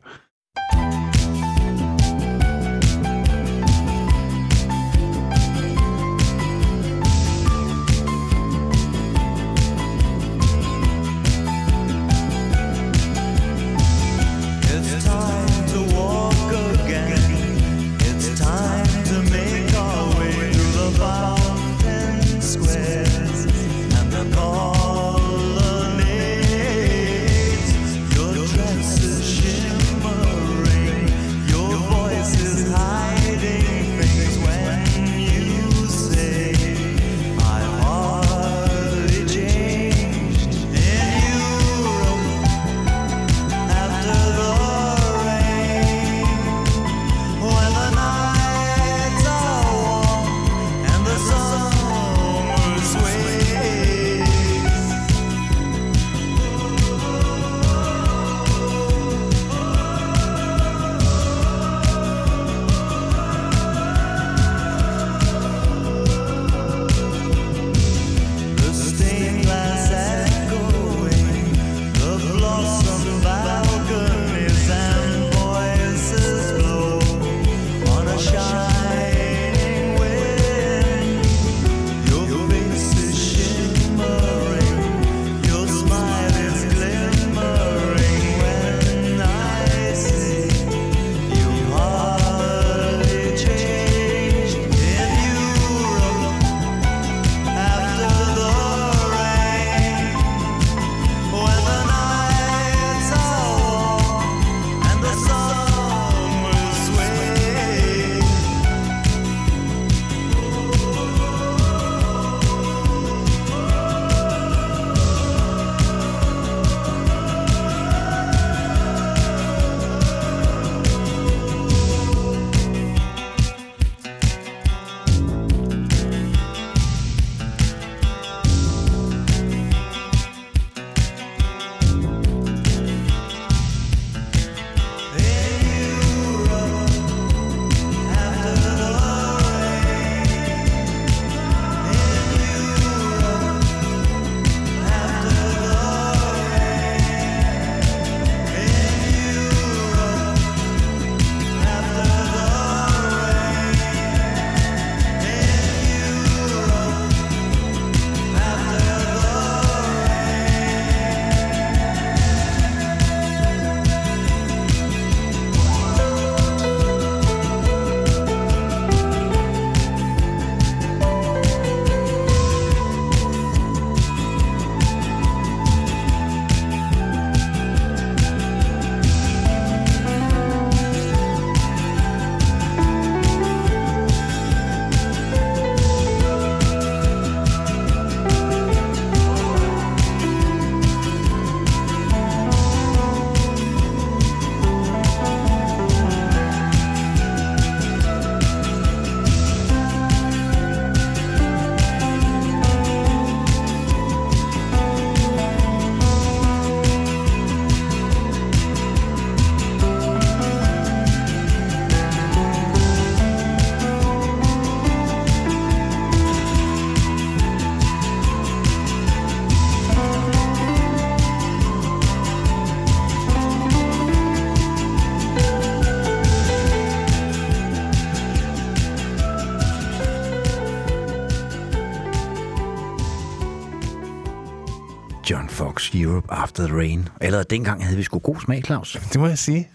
[236.49, 237.09] After the Rain.
[237.21, 238.97] Allerede dengang havde vi sgu god smag, Claus.
[239.13, 239.69] Det må jeg sige.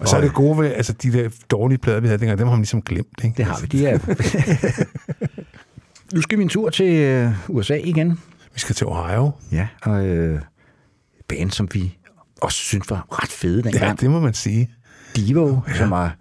[0.00, 2.46] Og så er det gode ved, altså de der dårlige plader, vi havde dengang, dem
[2.46, 3.36] har man ligesom glemt, ikke?
[3.36, 3.98] Det har vi, de er...
[6.14, 8.10] nu skal vi en tur til øh, USA igen.
[8.54, 9.30] Vi skal til Ohio.
[9.52, 10.40] Ja, og øh,
[11.28, 11.98] band, som vi
[12.40, 14.00] også synes var ret fede Ja, dengang.
[14.00, 14.70] det må man sige.
[15.16, 15.74] Divo, ja.
[15.74, 16.16] som var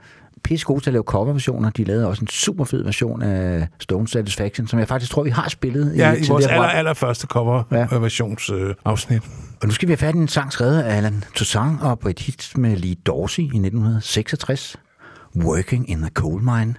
[0.51, 1.69] pisse gode til at lave coverversioner.
[1.69, 5.29] De lavede også en super fed version af Stone Satisfaction, som jeg faktisk tror, vi
[5.29, 8.67] har spillet Ja, i tidligere vores aller, aller første cover-versionsafsnit.
[8.67, 9.21] Øh, afsnit.
[9.61, 12.09] Og nu skal vi have fat i en sang skrevet af Alan Toussaint og på
[12.09, 14.75] et hit med Lee Dorsey i 1966.
[15.35, 16.75] Working in the Coal Mine,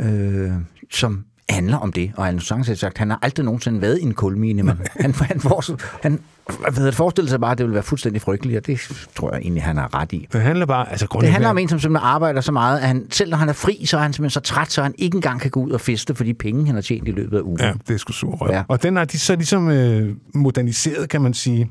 [0.00, 0.52] øh,
[0.92, 2.12] som handler om det.
[2.16, 5.14] Og Alan Toussaint har sagt, han har aldrig nogensinde været i en kulmine, men han,
[5.14, 8.58] han, for, han hvad hedder det, forestiller sig bare, at det ville være fuldstændig frygteligt,
[8.58, 8.80] og det
[9.16, 10.26] tror jeg egentlig, han har ret i.
[10.32, 10.90] Det handler bare...
[10.90, 13.48] Altså, Det handler om en, som simpelthen arbejder så meget, at han, selv når han
[13.48, 15.70] er fri, så er han simpelthen så træt, så han ikke engang kan gå ud
[15.70, 17.60] og feste for de penge, han har tjent i løbet af ugen.
[17.60, 18.50] Ja, det er sgu sur røv.
[18.52, 18.62] Ja.
[18.68, 21.70] Og den har de så ligesom øh, moderniseret, kan man sige,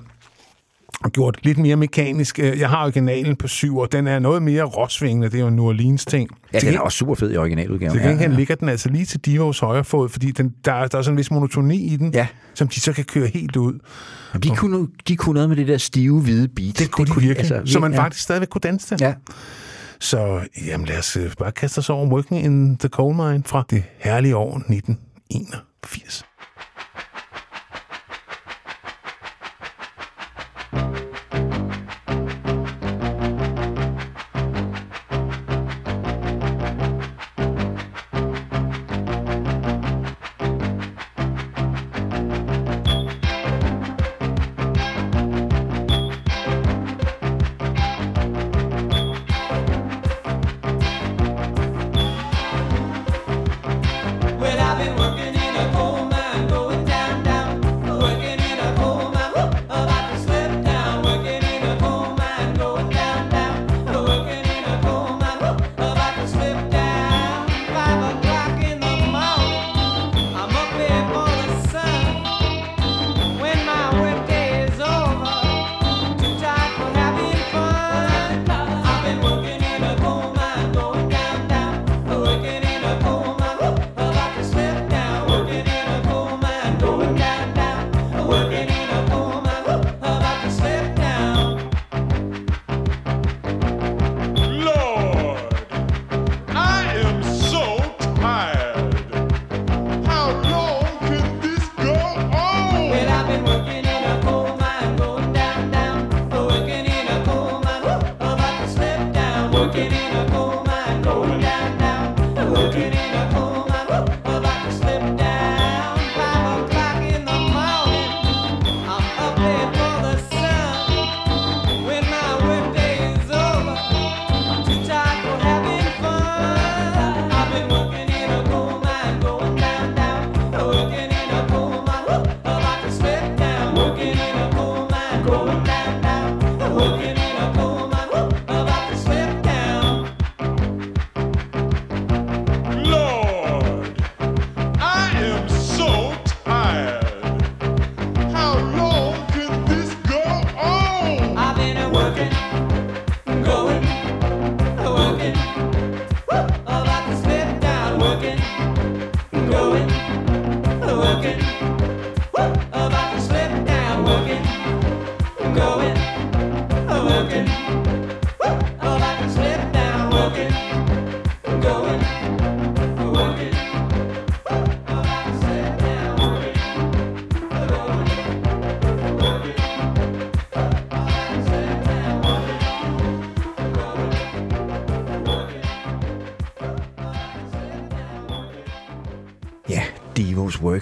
[1.09, 2.39] gjort lidt mere mekanisk.
[2.39, 5.27] Øh, Jeg har originalen på syv, og den er noget mere råsvingende.
[5.29, 6.29] Det er jo en New Orleans-ting.
[6.53, 7.93] Ja, Til den er også super fed i originaludgaven.
[7.93, 8.37] Til Ja, gengæld ja.
[8.37, 11.17] ligger den altså lige til Divos højre fod, fordi den, der, der er sådan en
[11.17, 12.27] vis monotoni i den, Ja.
[12.53, 13.79] som de så kan køre helt ud.
[14.43, 16.79] De kunne, de kunne noget med det der stive, hvide beat.
[16.79, 17.99] Det kunne de virkelig, altså, så man ja.
[17.99, 18.99] faktisk stadigvæk kunne danse den.
[19.01, 19.13] Ja.
[19.99, 23.63] Så jamen, lad os øh, bare kaste os over Working in the Coal Mine fra
[23.69, 26.25] det herlige år 1981.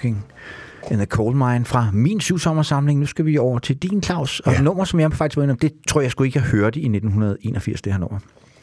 [0.02, 0.26] Working
[0.92, 3.00] in the Coal Mine fra min syvsommersamling.
[3.00, 4.40] Nu skal vi over til din, Claus.
[4.40, 4.62] Og ja.
[4.62, 7.82] Nummer, som jeg faktisk var om, det tror jeg sgu ikke, jeg hørte i 1981,
[7.82, 8.20] det her nummer.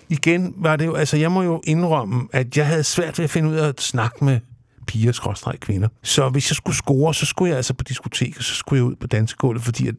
[0.09, 3.31] Igen var det jo, altså jeg må jo indrømme, at jeg havde svært ved at
[3.31, 4.41] finde ud af at snakke med
[4.87, 5.89] piger skråstreg kvinder.
[6.03, 8.85] Så hvis jeg skulle score, så skulle jeg altså på diskotek, og så skulle jeg
[8.85, 9.95] ud på dansegulvet, fordi at,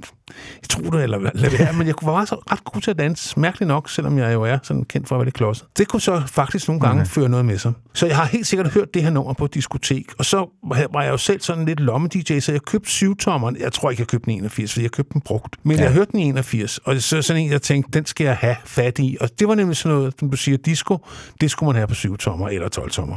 [0.84, 3.40] tror det, eller lad være, men jeg kunne være så ret god til at danse,
[3.40, 5.68] mærkeligt nok, selvom jeg jo er sådan kendt for at være lidt klodset.
[5.78, 7.12] Det kunne så faktisk nogle gange okay.
[7.12, 7.74] føre noget med sig.
[7.94, 10.50] Så jeg har helt sikkert hørt det her nummer på diskotek, og så
[10.94, 13.58] var jeg jo selv sådan lidt lomme-DJ, så jeg købte syvtommeren.
[13.60, 15.56] Jeg tror ikke, jeg købte den i 81, fordi jeg købte den brugt.
[15.64, 15.84] Men ja.
[15.84, 18.56] jeg hørte den i 81, og så sådan en, jeg tænkte, den skal jeg have
[18.66, 19.18] fat i.
[19.22, 20.98] Og det var nemlig sådan noget, som du siger, disco,
[21.42, 23.16] det skulle man have på syvtommer eller 12 tommer.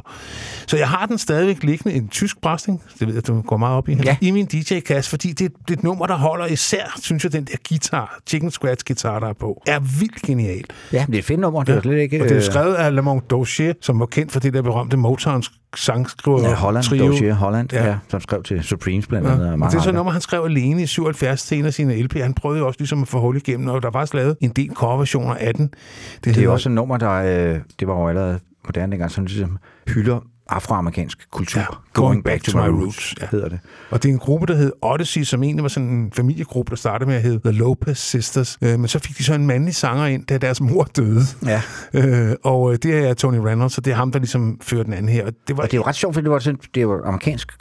[0.66, 3.76] Så jeg har den stadigvæk liggende en tysk brasting, det ved jeg, du går meget
[3.76, 4.16] op i, Ja.
[4.20, 7.46] i min DJ-kasse, fordi det, det er et nummer, der holder især, synes jeg, den
[7.52, 10.64] der guitar, chicken scratch guitar, der er på, er vildt genial.
[10.92, 11.62] Ja, det er et fedt nummer.
[11.64, 12.16] Det er slet ikke...
[12.22, 14.96] Og det er øh, skrevet af Lamont Dozier, som var kendt for det der berømte
[14.96, 15.42] Motown
[15.76, 17.06] sangskriver Ja, Holland, trio.
[17.06, 17.82] Dozier Holland, ja.
[17.84, 17.88] Ja.
[17.90, 17.96] ja.
[18.08, 19.32] som skrev til Supremes blandt Ja.
[19.34, 19.46] andet.
[19.48, 19.92] og Og det er så et andre.
[19.92, 22.22] nummer, han skrev alene i 77 til en af sine LP'er.
[22.22, 24.70] Han prøvede også ligesom at få hul igennem, og der var faktisk lavet en del
[24.74, 25.66] coverversioner af den.
[25.66, 29.10] Det, Det er hedder- også et nummer, der øh, det var jo allerede moderne dengang,
[29.10, 31.60] som ligesom hylder afroamerikansk kultur.
[31.60, 33.26] Ja, Going Back to My Roots, ja.
[33.30, 33.60] hedder det.
[33.90, 36.76] Og det er en gruppe, der hed Odyssey, som egentlig var sådan en familiegruppe, der
[36.76, 38.58] startede med at hedde The Lopez Sisters.
[38.62, 41.22] Øh, men så fik de så en mandlig sanger ind, da deres mor døde.
[41.46, 41.62] Ja,
[41.94, 44.92] Øh, og øh, det er Tony Reynolds, så det er ham, der ligesom fører den
[44.92, 45.26] anden her.
[45.26, 47.00] Og det var, og det er jo ret sjovt, for det var, sådan, det var
[47.04, 47.52] amerikansk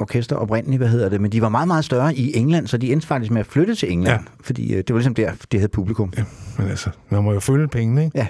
[0.00, 2.92] orkester oprindeligt, hvad hedder det, men de var meget, meget større i England, så de
[2.92, 4.30] endte faktisk med at flytte til England, ja.
[4.44, 6.12] fordi øh, det var ligesom der, det havde publikum.
[6.16, 6.24] Ja.
[6.58, 8.18] Men altså, man må jo følge pengene, ikke?
[8.18, 8.26] ja.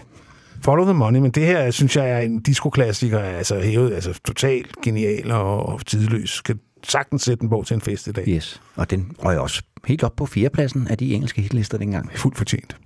[0.65, 4.83] Follow the Money, men det her, synes jeg, er en disco-klassiker, altså hævet, altså totalt
[4.83, 6.41] genial og, og tidløs.
[6.41, 8.25] Kan sagtens sætte den på til en fest i dag.
[8.29, 8.63] Yes.
[8.77, 12.11] Og den røg også helt op på fjerdepladsen af de engelske hitlister dengang.
[12.15, 12.77] Fuldt fortjent.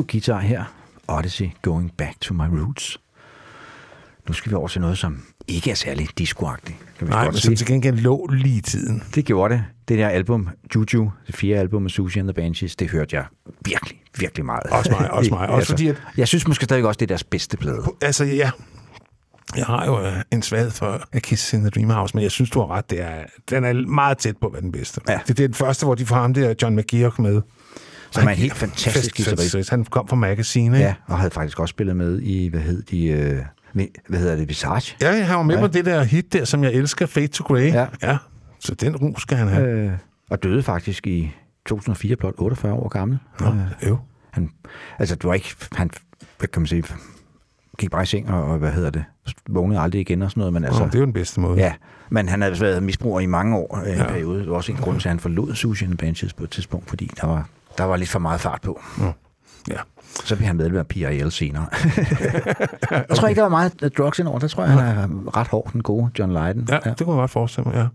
[0.00, 0.64] Fed disco-guitar her.
[1.08, 2.98] Odyssey Going Back to My Roots.
[4.28, 6.78] Nu skal vi over til noget, som ikke er særlig discoagtigt.
[6.98, 9.02] Kan vi Nej, godt men som til gengæld lå lige i tiden.
[9.14, 9.64] Det gjorde det.
[9.88, 13.24] Det der album, Juju, det fjerde album af Susie and the Banshees, det hørte jeg
[13.64, 14.62] virkelig, virkelig meget.
[14.70, 15.48] Også mig, også mig.
[15.48, 17.82] Også fordi, at- Jeg synes måske stadig også, det er deres bedste plade.
[18.02, 18.50] Altså, ja.
[19.56, 22.30] Jeg har jo øh, en svag for A Kiss in the Dream House, men jeg
[22.30, 22.90] synes, du har ret.
[22.90, 25.00] Det er, den er meget tæt på at være den bedste.
[25.08, 25.20] Ja.
[25.28, 27.42] Det er den første, hvor de får ham der, John McGeoch, med.
[28.10, 29.70] Som er en helt fantastisk guitarist.
[29.70, 30.86] Han kom fra Magazine, ikke?
[30.88, 33.38] Ja, og havde faktisk også spillet med i, hvad hed de, øh,
[34.08, 34.96] hvad hedder det, Visage?
[35.00, 35.60] Ja, jeg var med Ja.
[35.60, 37.72] på det der hit der, som jeg elsker, Fade to Grey.
[37.72, 37.86] Ja.
[38.02, 38.16] ja.
[38.60, 39.68] Så den ro skal han have.
[39.70, 39.92] Øh,
[40.30, 41.34] og døde faktisk i
[41.66, 43.18] 2004, blot 48 år gammel.
[43.40, 43.98] Nå, Øh, jo.
[44.30, 44.50] han,
[44.98, 45.90] altså, det var ikke, han,
[46.38, 46.84] hvad kan man sige,
[47.78, 49.04] gik bare i seng og, og hvad hedder det,
[49.48, 50.80] vågnede aldrig igen og sådan noget, men altså...
[50.80, 51.58] Nå, det er jo den bedste måde.
[51.58, 51.72] Ja,
[52.10, 54.08] men han havde været misbruger i mange år øh, en ja.
[54.08, 54.40] Periode.
[54.40, 56.88] Det var også en grund til, at han forlod Susie and Banshees på et tidspunkt,
[56.88, 57.48] fordi der var,
[57.80, 58.80] der var lidt for meget fart på.
[59.70, 59.76] ja.
[60.24, 61.66] Så blev han medlem af PRL senere.
[62.90, 64.38] Jeg tror ikke, der var meget øh, drugs indover.
[64.38, 66.40] Der tror jeg, han er ret hård, den gode John Lydon.
[66.46, 67.86] Ja, det kunne jeg godt forestille mig, ja.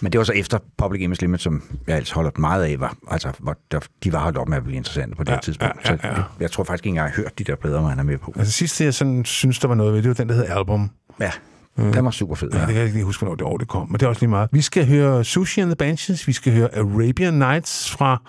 [0.00, 2.96] Men det var så efter Public Image Limit, som jeg ellers holder meget af, var,
[3.10, 3.32] altså,
[3.70, 5.74] der, de var holdt op med at blive interessante på det Ja, tidspunkt.
[5.84, 6.14] ja, ja, Så ja.
[6.14, 8.02] jeg, jeg tror faktisk ikke engang, jeg har hørt de der plader, hvor han er
[8.02, 8.32] med på.
[8.38, 10.90] Altså sidste, jeg sådan, synes, der var noget ved, det var den, der hed Album.
[11.20, 11.30] Ja,
[11.76, 12.50] den var super fed.
[12.52, 14.08] Ja, det kan jeg ikke lige huske, hvornår det år det kom, men det er
[14.08, 14.48] også lige meget.
[14.52, 18.22] Vi skal høre Sushi and the Banshees, vi skal høre Arabian Nights fra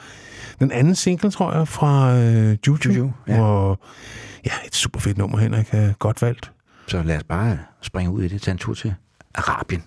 [0.60, 2.78] den anden single, tror jeg, fra øh, Juju.
[2.86, 3.41] Juju, ja.
[3.41, 3.80] Og
[4.45, 5.74] ja, et super fedt nummer, Henrik.
[5.99, 6.51] Godt valgt.
[6.88, 8.93] Så lad os bare springe ud i det, tage en tur til
[9.36, 9.84] Arabien.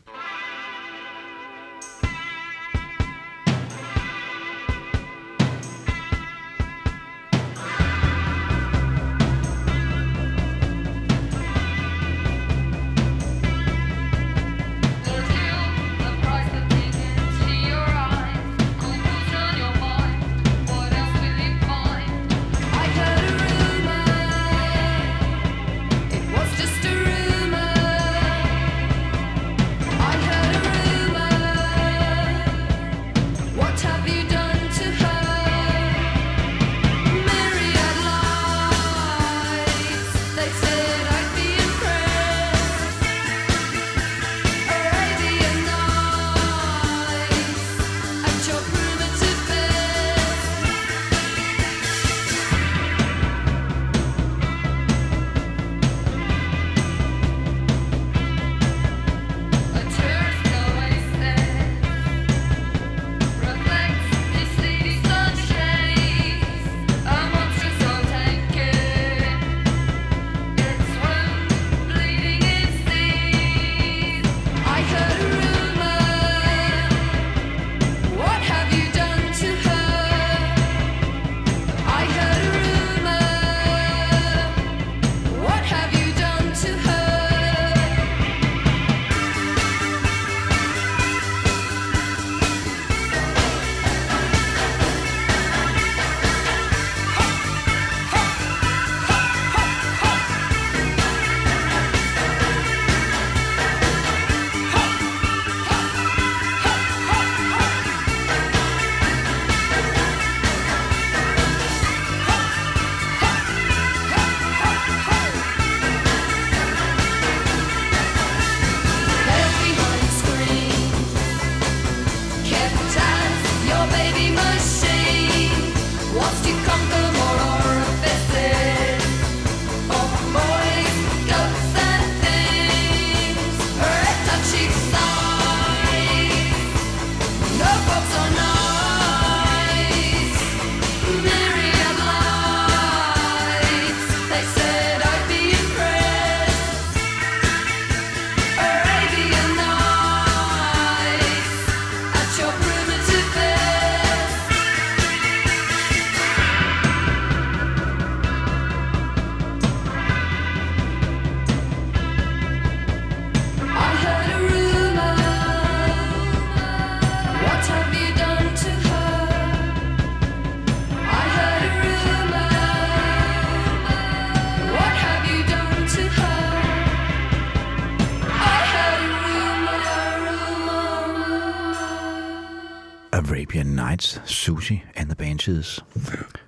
[185.48, 185.84] Banshees,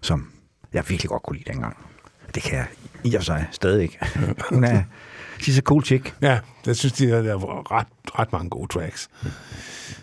[0.01, 0.31] som
[0.73, 1.77] jeg virkelig godt kunne lide dengang.
[2.35, 2.67] Det kan jeg
[3.05, 3.99] i og for sig stadig ikke.
[4.51, 4.83] Hun er,
[5.43, 6.15] she's a cool chick.
[6.23, 7.87] Ja, jeg synes, de der, var ret,
[8.19, 9.09] ret mange gode tracks.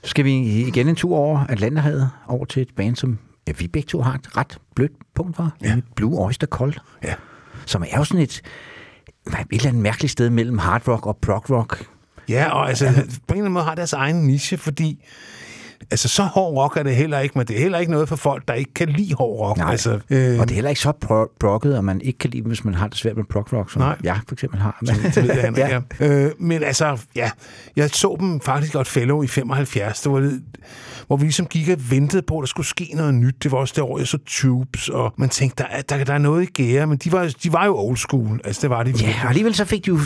[0.03, 0.33] Så skal vi
[0.67, 4.13] igen en tur over Atlanterhavet, over til et band, som ja, vi begge to har
[4.13, 5.55] et ret blødt punkt, var?
[5.61, 5.77] Ja.
[5.95, 7.13] Blue Oyster Cult, Ja.
[7.65, 8.41] som er jo sådan et,
[9.27, 11.85] et eller andet mærkeligt sted mellem hard rock og prog rock.
[12.29, 15.03] Ja, og altså, på en eller anden måde har deres egen niche, fordi
[15.91, 18.15] altså, så hård rock er det heller ikke, men det er heller ikke noget for
[18.15, 19.57] folk, der ikke kan lide hård rock.
[19.57, 20.91] Nej, Altså, øh, og det er heller ikke så
[21.39, 23.81] progget, og man ikke kan lide hvis man har det svært med prog rock, som
[23.81, 23.95] Nej.
[24.03, 24.77] jeg for eksempel har.
[24.81, 25.81] Det ved jeg, Henrik, ja.
[25.99, 26.07] ja.
[26.25, 27.31] Øh, men altså, ja,
[27.75, 30.01] jeg så dem faktisk godt fellow i 75.
[30.01, 30.43] Det var lidt,
[31.07, 33.35] hvor vi ligesom gik og ventede på, at der skulle ske noget nyt.
[33.43, 36.13] Det var også det år, jeg så Tubes, og man tænkte, der, er- der, der
[36.13, 38.39] er noget i gære, men de var, de var jo old school.
[38.43, 39.99] Altså, det var de Ja, og alligevel så fik de jo,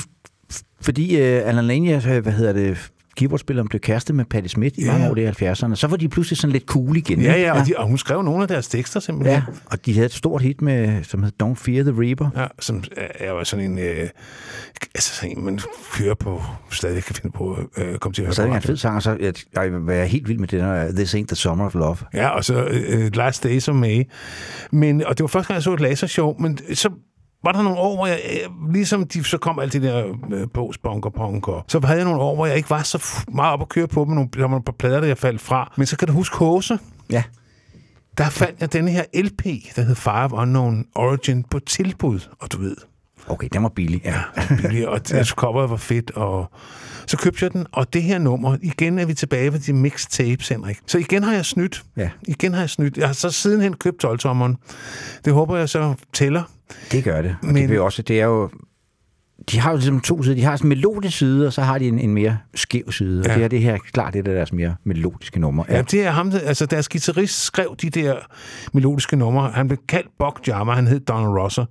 [0.81, 4.81] fordi uh, Alan Lane, øh, hvad hedder det, keyboardspilleren blev kæreste med Patti Smith i
[4.83, 5.11] Ja, mange ja.
[5.11, 7.21] år i 70'erne, så var de pludselig sådan lidt cool igen.
[7.21, 9.35] Ja, ja, og, de, og hun skrev nogle af deres tekster simpelthen.
[9.35, 12.29] ja, og de havde et stort hit med, som hed Don't Fear the Reaper.
[12.37, 14.09] Ja, som er jo sådan en, øh,
[14.95, 15.59] altså sådan en, man
[15.99, 16.41] hører på,
[16.71, 19.01] stadig kan finde på øh, komme til at høre er det en fed sang, og
[19.01, 21.73] så jeg, jeg vil være helt vild med det der This Ain't the Summer of
[21.75, 21.97] Love.
[22.13, 24.03] Ja, og så øh, Last Days of May.
[24.71, 26.89] Men, og det var første gang, jeg så et lasershow, men så
[27.43, 30.47] var der nogle år, hvor jeg, øh, ligesom de, så kom alt det der øh,
[30.83, 33.61] og punk, og så havde jeg nogle år, hvor jeg ikke var så meget op
[33.61, 35.73] at køre på med nogle, der var par plader, der jeg faldt fra.
[35.77, 36.79] Men så kan du huske Hose?
[37.09, 37.23] Ja,
[38.17, 39.43] Der fandt jeg denne her LP,
[39.75, 42.75] der hed Fire of Unknown Origin, på tilbud, og du ved,
[43.27, 44.01] okay, den var billig.
[44.05, 44.19] Ja.
[44.61, 45.23] billig, og ja.
[45.23, 46.51] coveret var fedt, og
[47.07, 50.49] så købte jeg den, og det her nummer, igen er vi tilbage ved de mixtapes,
[50.49, 50.79] Henrik.
[50.87, 51.83] Så igen har jeg snydt.
[51.97, 52.09] Ja.
[52.27, 52.97] Igen har jeg snydt.
[52.97, 54.55] Jeg har så sidenhen købt 12-tommeren.
[55.25, 56.43] Det håber jeg så tæller.
[56.91, 57.35] Det gør det.
[57.41, 58.49] Og Men- det, er også, det er jo...
[59.51, 60.35] De har jo ligesom to sider.
[60.35, 63.19] De har sådan en melodisk side, og så har de en, en mere skæv side.
[63.21, 63.33] Og Ja.
[63.33, 65.63] det her, det her er klart det er deres mere melodiske nummer.
[65.69, 68.15] Ja, det er ham, altså deres guitarist skrev de der
[68.73, 69.51] melodiske numre.
[69.51, 71.65] Han blev kaldt Buck Jammer, han hed Donald Rosser.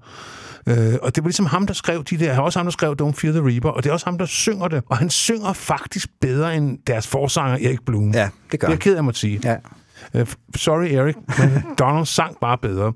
[0.66, 2.32] Øh, og det var ligesom ham, der skrev de der.
[2.32, 4.26] Er også ham, der skrev Don't Fear the Reaper, og det er også ham, der
[4.26, 4.82] synger det.
[4.86, 8.10] Og han synger faktisk bedre end deres forsanger, Erik Blum.
[8.14, 8.78] Ja, det gør Det er jeg han.
[8.78, 9.40] ked af at sige.
[9.44, 9.56] Ja.
[10.14, 10.20] Uh,
[10.56, 12.92] sorry, Erik, men Donald sang bare bedre.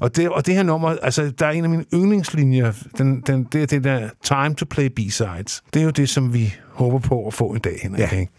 [0.00, 3.44] Og det, og det her nummer, altså, der er en af mine yndlingslinjer, den, den,
[3.44, 5.62] det er det der Time to Play B-Sides.
[5.74, 8.00] Det er jo det, som vi håber på at få en dag, Henrik.
[8.00, 8.10] Ja.
[8.18, 8.32] ikke?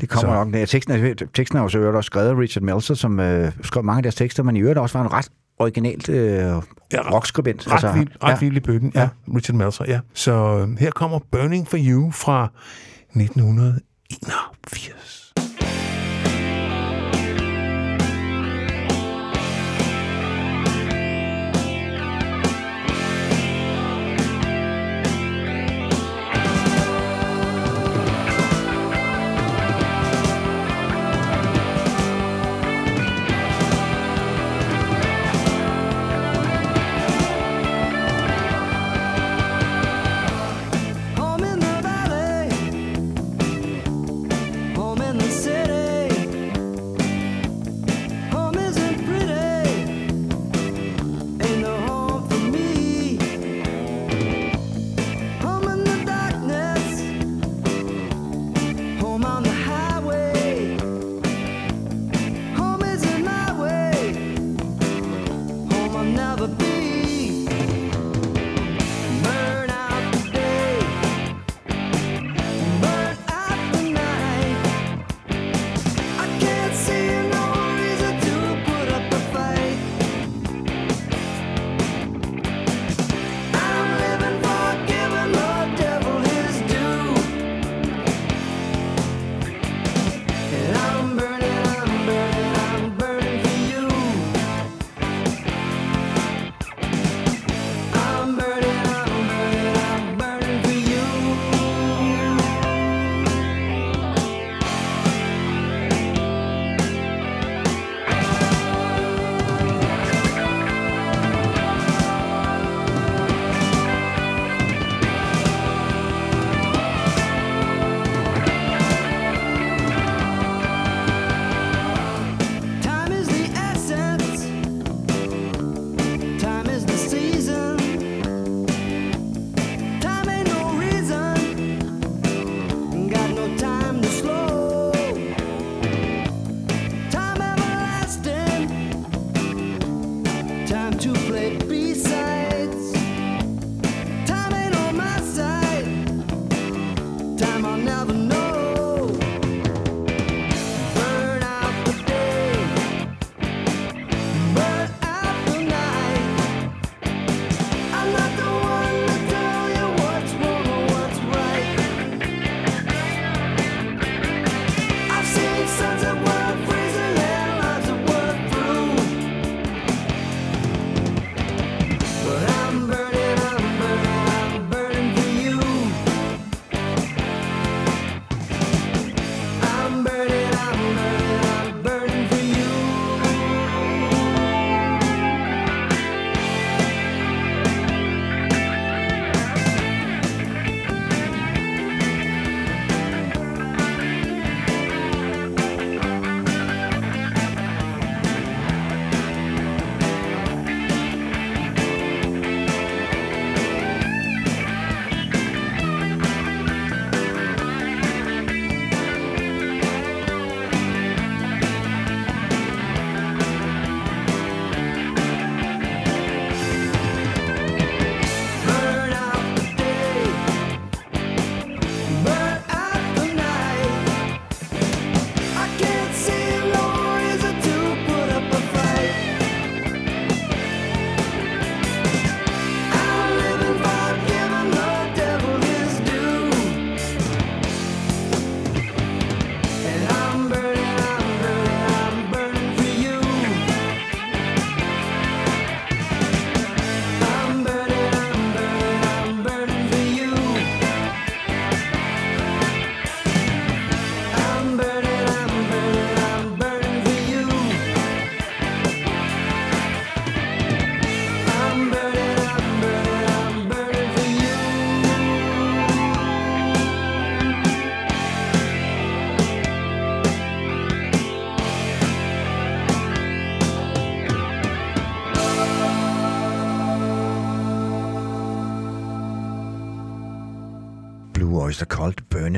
[0.00, 0.54] Det kommer Så- nok.
[0.54, 3.52] Ja, teksten, er, teksten er jo så øvrigt også skrevet af Richard Meltzer, som øh,
[3.62, 6.16] skrev mange af deres tekster, men i øvrigt også var en ret originalt øh,
[6.92, 7.66] Ja, rockskribent.
[7.66, 8.38] Ret, altså, vild, ret ja.
[8.38, 9.00] vild i bøtten, ja.
[9.00, 9.08] Ja.
[9.36, 10.00] Richard Meltzer, ja.
[10.14, 12.48] Så øh, her kommer Burning for You fra
[13.16, 15.05] 1981.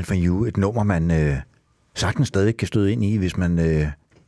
[0.09, 0.44] for You.
[0.44, 1.36] Et nummer, man øh,
[1.94, 3.86] sagtens stadig kan støde ind i, hvis man øh,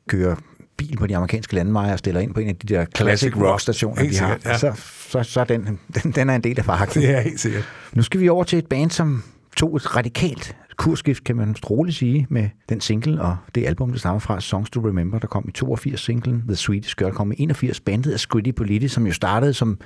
[0.08, 0.36] kører
[0.76, 3.42] bil på de amerikanske landeveje og stiller ind på en af de der classic, Classic
[3.42, 3.60] rock.
[3.60, 4.12] stationer, de har.
[4.12, 4.58] sikkert, ja.
[4.58, 4.72] Så,
[5.08, 7.02] så, så den, den, den er en del af farken.
[7.02, 7.64] Det er helt sikkert.
[7.92, 9.22] Nu skal vi over til et band, som
[9.56, 13.98] tog et radikalt kursskift, kan man roligt sige, med den single og det album, der
[13.98, 17.34] stammer fra, Songs to Remember, der kom i 82 singlen, The Swedish Girl kom i
[17.38, 19.78] 81, bandet af Squiddy Politi, som jo startede som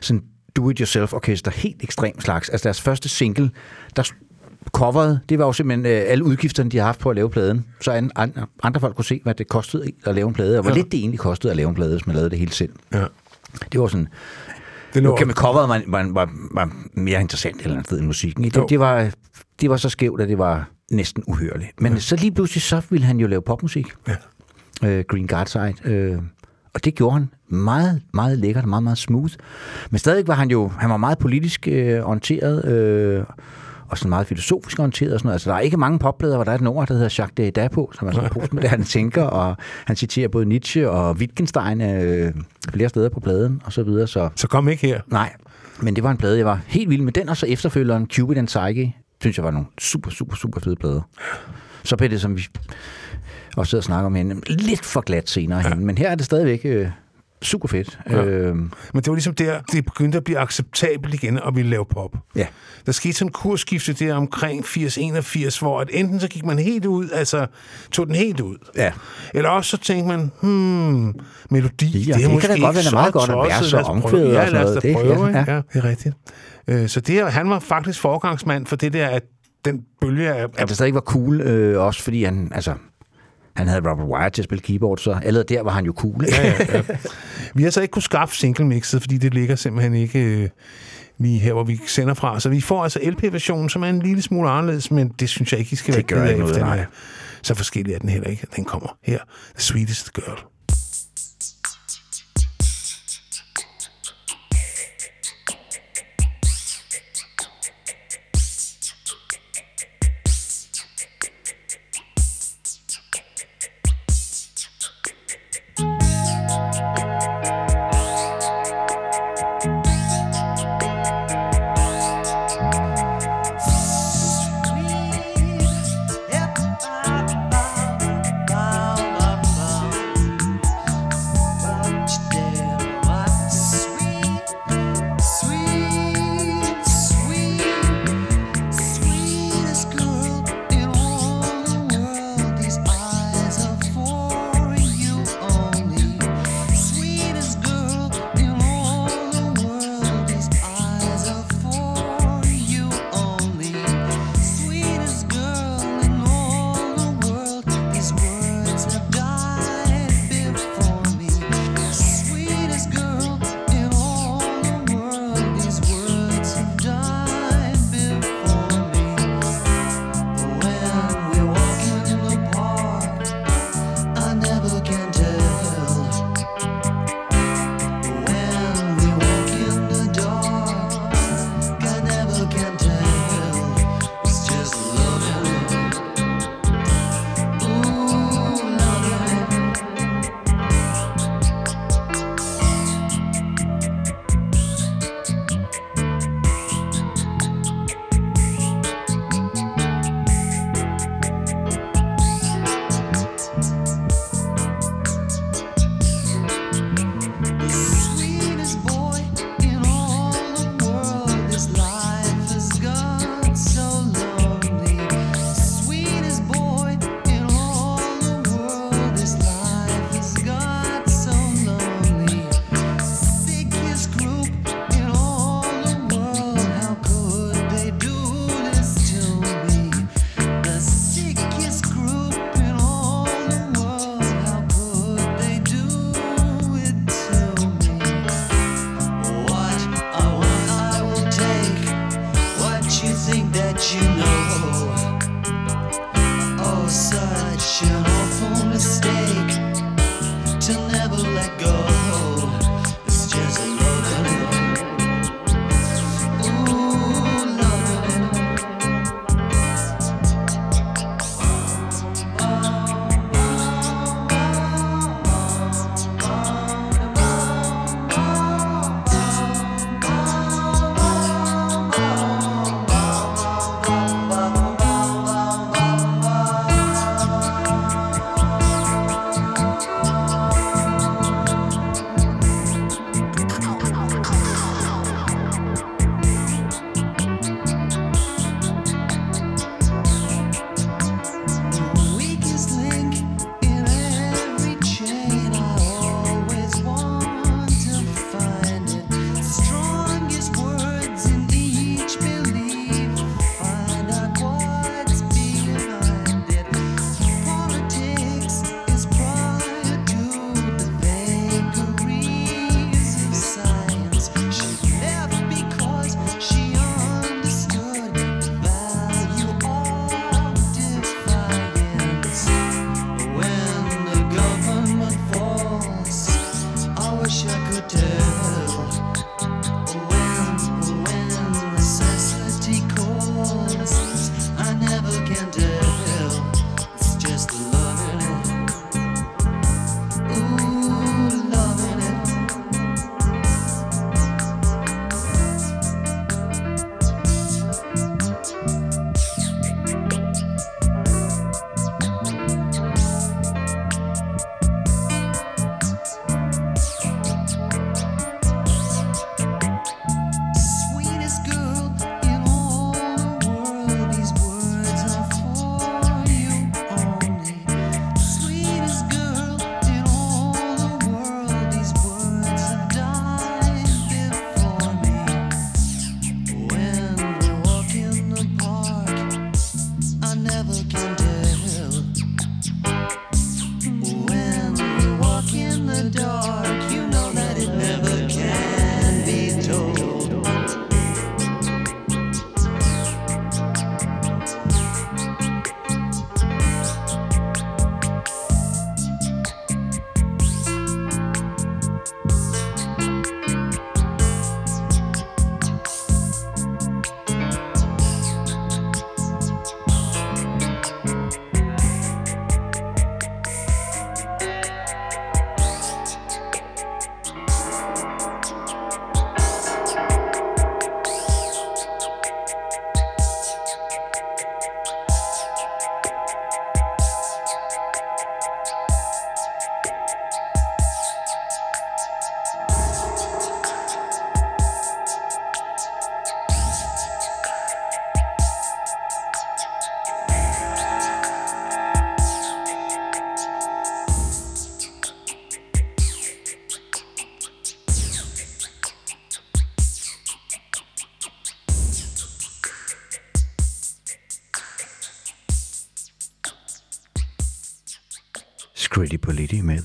[0.00, 0.22] sådan
[0.56, 2.48] do-it-yourself-orkester, helt ekstrem slags.
[2.48, 3.50] Altså deres første single,
[3.96, 4.12] der
[4.72, 7.66] coveret, det var jo simpelthen øh, alle udgifterne, de har haft på at lave pladen,
[7.80, 10.62] så an, an, andre folk kunne se, hvad det kostede at lave en plade, og
[10.62, 10.76] hvor Ja.
[10.76, 12.72] lidt det egentlig kostede at lave en plade, hvis man lavede det hele selv.
[12.92, 13.04] Ja.
[13.72, 14.08] Det var sådan,
[14.94, 17.98] Det nu kan man coveret var, var, var, var mere interessant et eller andet sted
[17.98, 18.44] end musikken.
[18.44, 18.50] Jo.
[18.60, 19.10] Det, det, var,
[19.60, 21.80] det var så skævt, at det var næsten uhørligt.
[21.80, 21.98] Men ja.
[21.98, 23.86] så lige pludselig, så ville han jo lave popmusik.
[24.08, 24.88] Ja.
[24.88, 25.74] Øh, Green Guard Side.
[25.84, 26.18] Øh,
[26.74, 29.32] og det gjorde han meget, meget lækkert meget, meget smooth.
[29.90, 33.24] Men stadig var han jo, han var meget politisk øh, orienteret, øh,
[33.88, 35.34] og sådan meget filosofisk orienteret og sådan noget.
[35.34, 37.68] Altså, der er ikke mange popplader, hvor der er et nummer, der hedder Jacques Derrida
[37.68, 39.56] på, som er sådan postmoderne tænker, og
[39.86, 42.32] han citerer både Nietzsche og Wittgenstein øh,
[42.72, 44.06] flere steder på pladen, og så videre.
[44.06, 45.00] Så Så kom ikke her.
[45.06, 45.32] Nej,
[45.80, 47.12] men det var en plade, jeg var helt vild med.
[47.12, 50.76] Den og så efterfølgeren Cupid and Psyche, synes jeg var nogle super, super, super fede
[50.76, 51.00] plader.
[51.84, 52.46] Så blev det, som vi
[53.56, 55.68] også sidder og snakker om hende, lidt for glat senere ja.
[55.68, 55.86] hen.
[55.86, 56.88] Men her er det stadigvæk øh,
[57.42, 57.98] super fedt.
[58.10, 58.16] Ja.
[58.16, 58.24] Ja.
[58.24, 61.84] Øh, Men det var ligesom der, det begyndte at blive acceptabelt igen at ville lave
[61.90, 62.10] pop.
[62.36, 62.46] ja.
[62.86, 66.86] Der skete sådan en kursskifte der omkring 80-81, hvor at enten så gik man helt
[66.86, 67.46] ud, altså
[67.92, 68.56] tog den helt ud.
[68.76, 68.92] Ja.
[69.34, 71.14] Eller også så tænkte man, hmm,
[71.50, 73.64] melodi, Ja, det er det kan måske da godt være, det meget godt, at være
[73.64, 75.38] så omkvædet Ja, og lad os da Det- prøve, ja, ikke?
[75.38, 75.54] ja.
[75.54, 76.14] ja, det er rigtigt.
[76.68, 79.22] Øh, Så det, han var faktisk forgangsmand for det der, at
[79.64, 80.46] den bølge af...
[80.58, 82.74] At det stadig var cool, øh, også fordi han, altså,
[83.56, 86.24] han havde Robert Wyatt til at spille keyboard, så allerede der var han jo cool.
[86.28, 86.82] Ja, ja, ja.
[87.54, 90.48] Vi har så ikke kunne skaffe single-mixet, fordi det ligger simpelthen ikke øh,
[91.18, 92.40] lige her, hvor vi sender fra.
[92.40, 95.60] Så vi får altså LP-versionen, som er en lille smule anderledes, men det synes jeg
[95.60, 96.84] ikke, I skal Det være gør ikke af, noget, den nej.
[97.42, 98.46] Så forskellig er den heller ikke.
[98.56, 99.18] Den kommer her.
[99.54, 100.55] The Sweetest Girl.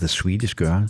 [0.01, 0.89] The Sweetest Girl.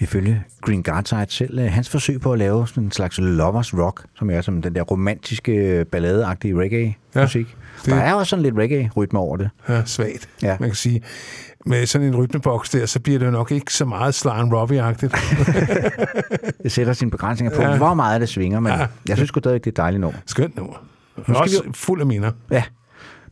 [0.00, 4.04] Ifølge Green Gardside selv, øh, hans forsøg på at lave sådan en slags lovers rock,
[4.18, 7.46] som er som den der romantiske, balladeagtige reggae-musik.
[7.84, 9.50] det- Der er også sådan lidt reggae-rytme over det.
[9.68, 10.28] Ja, svagt.
[10.42, 10.56] Ja.
[10.60, 11.02] Man kan sige,
[11.66, 14.52] med sådan en rytmeboks der, så bliver det jo nok ikke så meget Sly and
[14.52, 15.14] Robbie-agtigt.
[16.62, 17.70] Det sætter sine begrænsninger på, Ja.
[17.70, 17.76] ja.
[17.76, 18.78] hvor meget det svinger, men Ja.
[18.80, 18.86] ja.
[19.08, 20.18] jeg synes stadig, det er et dejligt nummer.
[20.26, 20.74] Skønt nummer.
[21.16, 22.30] vi Også jo- fuld af minder.
[22.50, 22.62] Ja.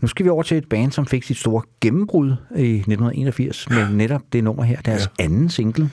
[0.03, 3.89] Nu skal vi over til et band, som fik sit store gennembrud i 1981 med
[3.91, 5.25] netop det nummer her, deres ja.
[5.25, 5.91] anden single.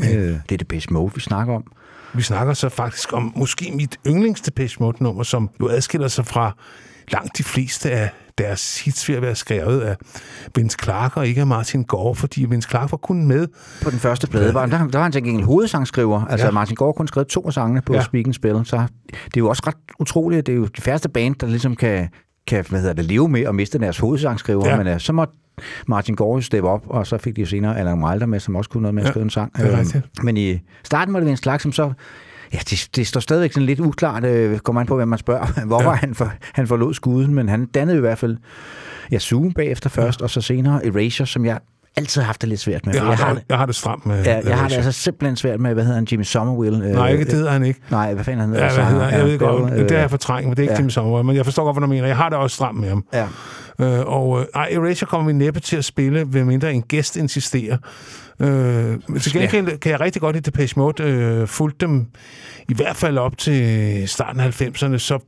[0.00, 1.64] Øh, det er det Best Mode, vi snakker om.
[2.14, 6.56] Vi snakker så faktisk om måske mit yndlings Depeche Mode-nummer, som jo adskiller sig fra
[7.12, 9.96] langt de fleste af deres hits ved at være skrevet af
[10.56, 13.46] Vince Clark og ikke af Martin Gore, fordi Vince Clark var kun med.
[13.82, 16.24] På den første plade, var, der, der var han til gengæld hovedsangskriver.
[16.24, 16.52] Altså Ja.
[16.52, 18.02] Martin Gård kun skrevet to af sangene på Ja.
[18.02, 20.38] Speak Spell, så det er jo også ret utroligt.
[20.38, 22.08] at Det er jo de færreste band, der ligesom kan,
[22.50, 24.66] kan hvad hedder det, leve med at miste deres hovedsangskriver.
[24.66, 24.70] Ja.
[24.76, 24.82] Ja.
[24.82, 25.34] Men uh, så måtte
[25.86, 28.82] Martin jo steppe op, og så fik de senere Allan Wilder med, som også kunne
[28.82, 29.56] noget med at Ja, skrive en sang.
[29.56, 30.24] det rigtigt.
[30.24, 31.92] Men i starten var det Vince Clark, som så
[32.52, 35.46] Ja, det, det står stadigvæk sådan lidt uklart, øh, kommer an på, hvem man spørger,
[35.66, 35.82] hvor Ja.
[35.82, 35.88] ja.
[35.88, 38.36] var han, for, han forlod skuden, men han dannede i hvert fald
[39.12, 40.24] ja, Zoom bagefter først, ja.
[40.24, 41.58] og så senere Erasure, som jeg
[41.96, 42.94] altid har haft det lidt svært med.
[42.94, 44.92] Jeg har, jeg har, det, jeg har det stramt med Ja, jeg har det altså
[44.92, 46.84] simpelthen svært med, hvad hedder han, Jimmy Somerville?
[46.84, 47.80] Øh, Nej, ikke det hedder han ikke.
[47.90, 48.64] Nej, hvad fanden han hedder?
[48.64, 49.18] Ja, hvad hedder, han?
[49.18, 50.78] jeg ved godt, øh, det er jeg fortrængt, men det er ikke ja.
[50.78, 52.06] Jimmy Sommer, men jeg forstår godt, hvad du mener.
[52.06, 53.04] Jeg har det også stramt med ham.
[53.12, 53.26] Ja.
[53.80, 57.16] Øh, og øh, ej, Erasure kommer vi næppe til at spille, ved mindre en gæst
[57.16, 57.76] insisterer.
[58.40, 62.06] Øh, til gengæld kan jeg rigtig godt i Depeche Mode øh, fulgte dem
[62.68, 65.18] i hvert fald op til starten af 90'erne, så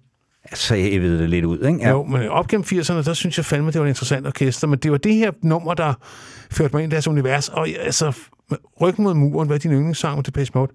[0.54, 1.78] Så jeg ved det lidt ud, ikke?
[1.82, 1.90] ja.
[1.90, 4.78] jo, men op gennem 80'erne, der synes jeg fandme, det var et interessant orkester, men
[4.78, 5.94] det var det her nummer, der
[6.50, 8.12] førte mig ind i deres univers, og jeg- altså,
[8.80, 10.72] ryggen mod muren, hvad er din yndlingssang med Depeche Mode?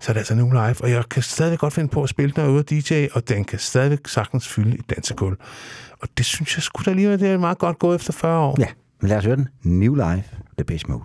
[0.00, 2.32] Så er det altså nu live, og jeg kan stadig godt finde på at spille
[2.36, 5.36] den herude DJ, og den kan stadig sagtens fylde et dansegulv.
[6.02, 8.56] Og det synes jeg skulle da alligevel, det er meget godt gået efter 40 år.
[8.60, 8.66] Ja,
[9.00, 9.48] men lad os høre den.
[9.62, 10.28] New Life,
[10.58, 11.04] The Base Mode.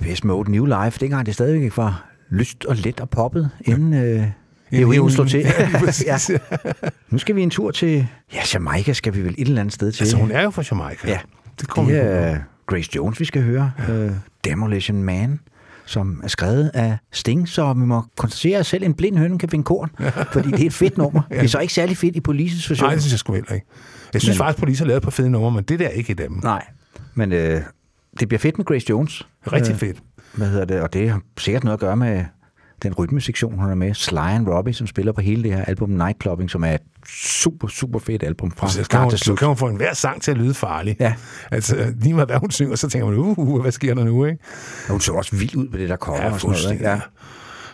[0.00, 3.94] Bedste mode New Life, dengang det stadigvæk ikke var lyst og let og poppet, inden
[3.94, 4.24] øh,
[4.70, 5.40] heroinen slog til.
[6.06, 6.38] Ja, ja.
[7.10, 9.92] Nu skal vi en tur til, ja, Jamaica skal vi vel et eller andet sted
[9.92, 10.02] til.
[10.02, 11.08] Altså, hun er jo fra Jamaica.
[11.08, 11.18] Ja,
[11.60, 13.72] det kommer det er Grace Jones, vi skal høre.
[13.88, 14.04] Ja.
[14.06, 14.12] Uh,
[14.44, 15.40] Demolition Man,
[15.86, 19.48] som er skrevet af Sting, så vi må konstatere, at selv en blind høne kan
[19.48, 19.90] finde korn,
[20.32, 21.22] fordi det er et fedt nummer.
[21.30, 21.34] ja.
[21.36, 22.86] Det er så ikke særlig fedt i Polices version.
[22.86, 23.66] Nej, det synes jeg sgu heller ikke.
[24.12, 25.90] Jeg synes Men- faktisk, at police har lavet på fede numre, men det der er
[25.90, 26.40] ikke et af dem.
[26.42, 26.64] Nej,
[27.14, 27.60] men øh,
[28.20, 29.28] det bliver fedt med Grace Jones.
[29.52, 29.96] Rigtig Øh, fedt.
[30.34, 30.80] Hvad hedder det?
[30.80, 32.24] Og det har sikkert noget at gøre med
[32.82, 33.94] den rytmesektion, hun er med.
[33.94, 37.68] Sly and Robbie, som spiller på hele det her album Nightclubbing, som er et super,
[37.68, 39.94] super fedt album fra Så kan, start hun, til så kan hun få en hver
[39.94, 40.96] sang til at lyde farlig.
[41.00, 41.14] Ja.
[41.50, 44.38] Altså, lige meget hvad hun synger, så tænker man, uh, hvad sker der nu, ikke?
[44.84, 46.72] Og hun så også vild ud på det der cover Ja, og sådan noget.
[46.72, 46.88] Ikke?
[46.88, 47.00] Ja.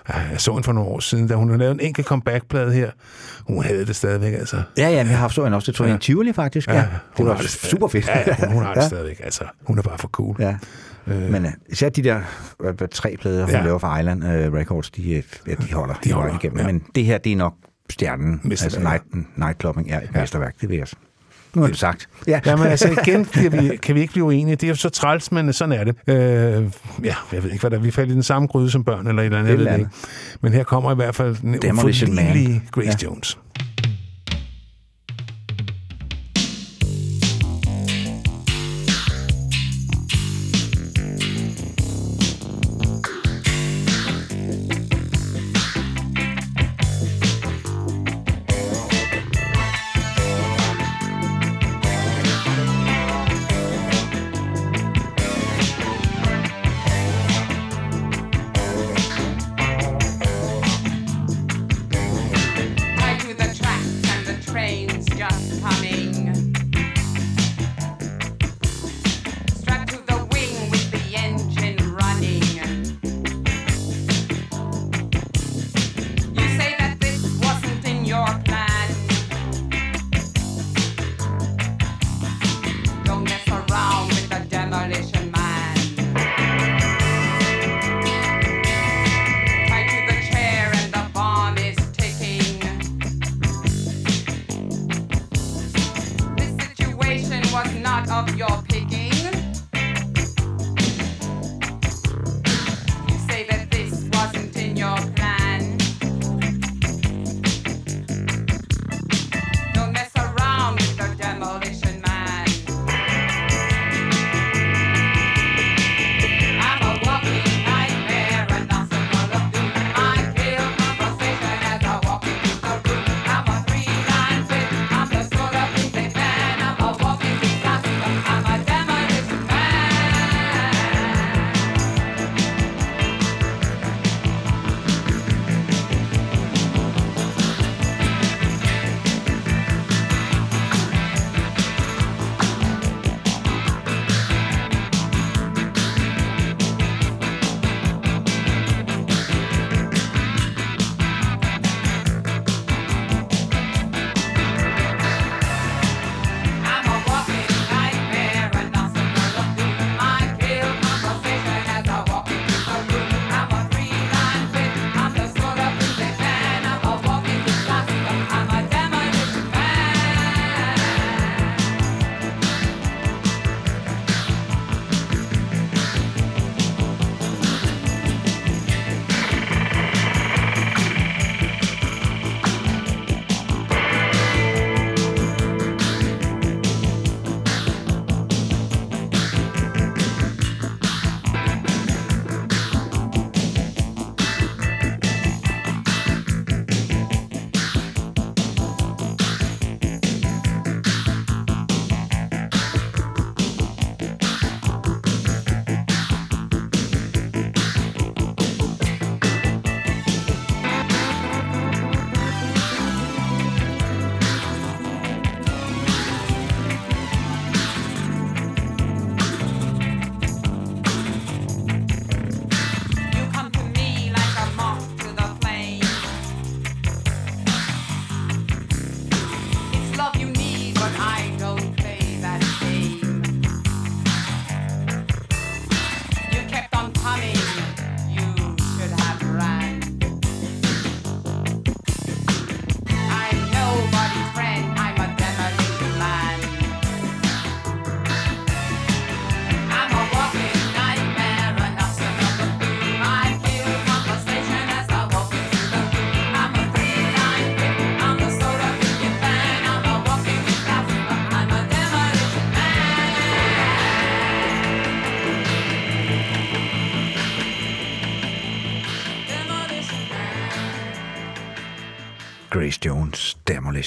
[0.09, 2.91] Ja, jeg så hende for nogle år siden, da hun lavet en enkelt comeback-plade her.
[3.47, 4.63] Hun havde det stadigvæk, altså.
[4.79, 5.71] Ja, ja, vi har så hende også.
[5.71, 6.69] Det tror jeg en Tivoli, faktisk.
[6.69, 8.07] Ja, det hun var har super fedt.
[8.09, 8.87] Ja, ja, hun, har det ja.
[8.87, 9.45] stadigvæk, altså.
[9.67, 10.37] Hun er bare for cool.
[10.39, 10.57] Ja.
[11.07, 11.31] Øh.
[11.33, 12.21] Men uh, især de der
[12.91, 13.59] tre plader, hun ja.
[13.59, 13.65] Ja.
[13.65, 15.95] laver for Island uh, Records, de, øh, ja, de holder.
[16.05, 16.59] De holder, igennem.
[16.59, 16.67] ja.
[16.67, 17.55] Men det her, det er nok
[17.91, 18.41] stjernen.
[18.51, 19.03] Altså Mesterværk.
[19.15, 20.21] night, Nightclubbing er et ja.
[20.21, 20.87] mesterværk, det vil jeg
[21.63, 22.09] har du sagt.
[22.27, 22.41] Ja.
[22.47, 24.57] Jamen altså igen kan vi, kan vi ikke blive uenige.
[24.57, 25.97] Det er jo så træls, men sådan er det.
[26.07, 26.65] Øh,
[27.05, 27.81] ja, jeg ved ikke, hvad der er.
[27.81, 29.53] Vi faldt i den samme gryde som børn eller et eller andet.
[29.53, 29.91] Et eller det ikke.
[30.41, 33.05] Men her kommer i hvert fald den uforlignelige Grace ja.
[33.05, 33.39] Jones.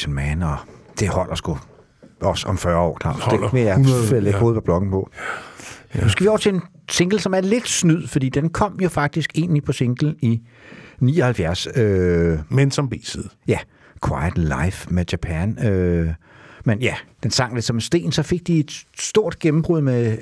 [0.06, 0.58] Demolition Man, og
[1.00, 1.58] det holder sgu
[2.22, 3.24] også om 40 år, Claus.
[3.32, 4.38] Det vil jeg 100, lægge ja.
[4.38, 5.10] hovedet på blokken på.
[5.96, 6.02] Ja.
[6.02, 8.90] Nu skal vi over til en single, som er lidt snyd, fordi den kom jo
[8.90, 10.42] faktisk egentlig på single i
[11.00, 11.68] 79.
[11.76, 13.30] Øh, Men som B-side.
[13.48, 13.60] ja,
[14.08, 15.68] Quiet Life med Japan.
[15.68, 16.14] Øh,
[16.66, 20.18] men ja, den sang lidt som en sten, så fik de et stort gennembrud med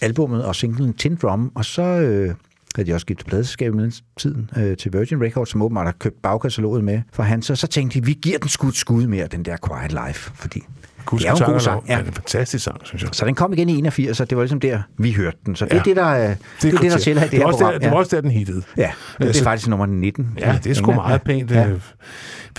[0.00, 2.34] albummet og singlen Tin Drum, og så øh,
[2.76, 6.22] havde de også skiftet pladeselskab i tiden øh, til Virgin Records, som åbenbart har købt
[6.22, 7.42] bagkataloget med for han.
[7.42, 10.62] Så, så tænkte de, vi giver den et skud mere, den der Quiet Life, fordi
[11.10, 11.84] det er jo en god sang.
[11.88, 11.92] Ja.
[11.92, 11.98] Ja.
[11.98, 13.10] Det er en fantastisk sang, synes jeg.
[13.12, 15.56] Så den kom igen i 81, og det var ligesom der, vi hørte den.
[15.56, 15.82] Så det er Ja.
[15.82, 17.72] det, der, er- det, er det, der tæller i det, det her program.
[17.72, 18.62] Der, det var også der, den hittede.
[18.76, 20.28] Ja, det er så- faktisk nummer 19.
[20.38, 21.50] Ja, det er sgu meget pænt.
[21.50, 21.68] Ja.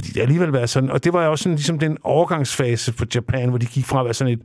[0.01, 0.07] Ja.
[0.07, 3.05] Fordi det alligevel været sådan, og det var jo også sådan, ligesom den overgangsfase for
[3.15, 4.41] Japan, hvor de gik fra at være sådan et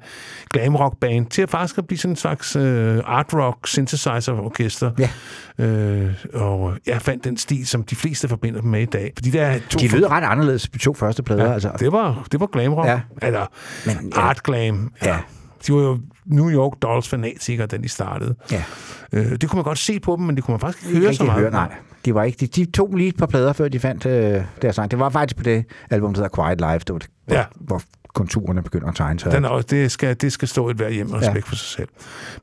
[0.53, 4.33] glam rock band til at faktisk at blive sådan en slags øh, art rock synthesizer
[4.33, 4.91] orkester.
[4.99, 5.11] Ja.
[5.65, 9.13] Øh, og jeg fandt den stil, som de fleste forbinder dem med i dag.
[9.17, 11.45] Fordi der er to De lyder ret anderledes de to første plader.
[11.45, 11.71] ja, altså.
[11.79, 12.89] det, var, det var glam rock.
[12.89, 13.01] Ja.
[13.23, 13.47] Eller
[13.87, 14.21] Men, ja.
[14.21, 14.93] art glam.
[15.05, 15.19] Ja.
[15.67, 18.35] De var jo New York Dolls fanatikere, da de startede.
[18.53, 18.65] Ja.
[19.13, 21.15] Øh, det kunne man godt se på dem, men det kunne man faktisk ikke høre
[21.15, 21.41] så meget.
[21.41, 21.75] høre, nej.
[22.05, 24.77] De, var ikke, de, de tog lige et par plader, før de fandt øh, deres
[24.77, 24.91] sang.
[24.91, 27.45] Det var faktisk på det album, der hedder Quiet Life, det var det, hvor, Ja.
[27.61, 27.83] hvor
[28.15, 29.33] konturerne begynder at tegne sig.
[29.33, 31.27] Den er også, det, skal, det skal stå et hver hjem og Ja.
[31.29, 31.89] respekt for sig selv.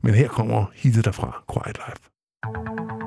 [0.02, 2.10] Men her kommer hittet derfra, Quiet Life.
[2.44, 3.03] Boys,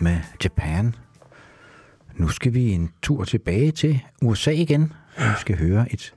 [0.00, 0.94] Life med Japan.
[2.16, 4.92] Nu skal vi en tur tilbage til USA igen.
[5.18, 6.14] Vi skal høre et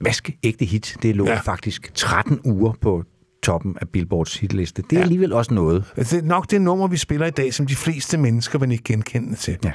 [0.00, 0.96] vaskeægte hit.
[1.02, 1.38] Det lå Ja.
[1.40, 3.04] faktisk 13 uger på
[3.42, 4.82] toppen af Billboards hitliste.
[4.82, 5.02] Det er Ja.
[5.02, 5.84] alligevel også noget.
[5.96, 8.84] Det er nok det nummer, vi spiller i dag, som de fleste mennesker vil ikke
[8.84, 9.58] genkende til.
[9.64, 9.72] Ja.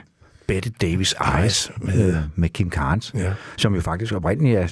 [0.48, 3.34] Betty Davis Eyes med- med, med Kim Carnes, Ja.
[3.58, 4.68] som jo faktisk oprindeligt er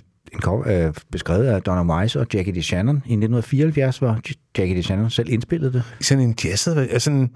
[0.67, 4.19] øh, beskrevet af Donna Wise og Jackie DeShannon i 1974, hvor
[4.57, 5.83] Jackie DeShannon selv indspillede det.
[6.01, 7.29] Sådan en jazzet, altså sådan,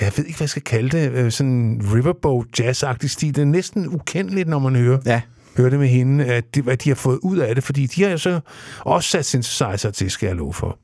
[0.00, 3.34] jeg ved ikke, hvad jeg skal kalde det, øh, sådan en riverboat jazz-agtig stil.
[3.34, 5.20] Det er næsten ukendeligt, når man hører, Ja.
[5.56, 8.02] hører det med hende, at de, hvad de har fået ud af det, fordi de
[8.02, 8.40] har jo så
[8.80, 10.78] også sat synthesizer til, skal jeg love for.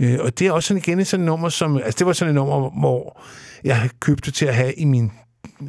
[0.00, 2.30] Øh, og det er også sådan igen et sådan nummer, som, altså det var sådan
[2.30, 3.22] et nummer, hvor
[3.64, 5.10] jeg købte til at have i min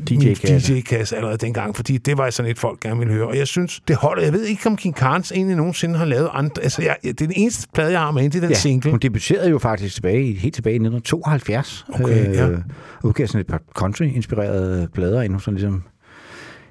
[0.10, 0.74] DJ-kasse.
[0.74, 3.28] DJ-kasse allerede dengang, fordi det var sådan et, folk gerne ville høre.
[3.28, 4.24] Og jeg synes, det holder.
[4.24, 6.62] Jeg ved ikke, om King Carnes egentlig nogensinde har lavet andre...
[6.64, 8.60] Altså, jeg, det er den eneste plade, jeg har med hende, det er den Ja,
[8.60, 8.92] single.
[8.92, 11.86] hun debuterede jo faktisk tilbage, helt tilbage i 1972.
[11.94, 12.46] Okay, ja.
[12.46, 12.64] og
[13.04, 15.84] udgav sådan et par country-inspirerede plader, inden hun sådan ligesom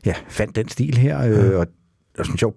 [0.06, 1.22] ja, fandt den stil her.
[1.22, 1.28] Ja.
[1.28, 1.66] Øh, og,
[2.18, 2.54] og sådan en sjov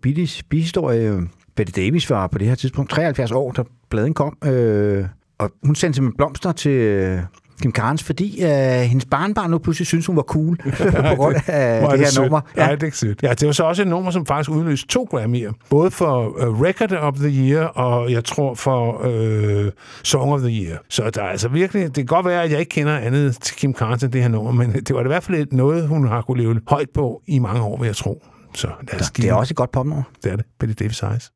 [0.50, 1.12] bihistorie.
[1.12, 1.22] øh,
[1.56, 4.38] Betty Davis var på det her tidspunkt 73 år, da pladen kom.
[4.46, 5.06] Øh,
[5.40, 7.20] og hun sendte simpelthen blomster til øh,
[7.62, 8.50] Kim Carnes, fordi øh,
[8.82, 10.58] hendes barnbarn nu pludselig synes hun var cool
[11.10, 12.22] på grund af Hvor er det her sødt.
[12.24, 12.42] nummer.
[12.58, 13.24] Ja, det er sødt.
[13.24, 15.54] Ja, det var så også et nummer, som faktisk udløste to Grammy'er.
[15.70, 19.66] Både for uh, Record of the Year, og jeg tror for uh,
[20.04, 20.78] Song of the Year.
[20.90, 21.86] Så der er altså virkelig...
[21.86, 24.30] Det kan godt være, at jeg ikke kender andet til Kim Carnes end det her
[24.30, 27.22] nummer, men det var i hvert fald et- noget, hun har kunne leve højt på
[27.28, 28.24] i mange år, vil jeg tro.
[28.56, 30.04] Så lad os Det er også et godt popnummer.
[30.24, 30.46] Det er det.
[30.60, 31.32] Betty Davis Eyes.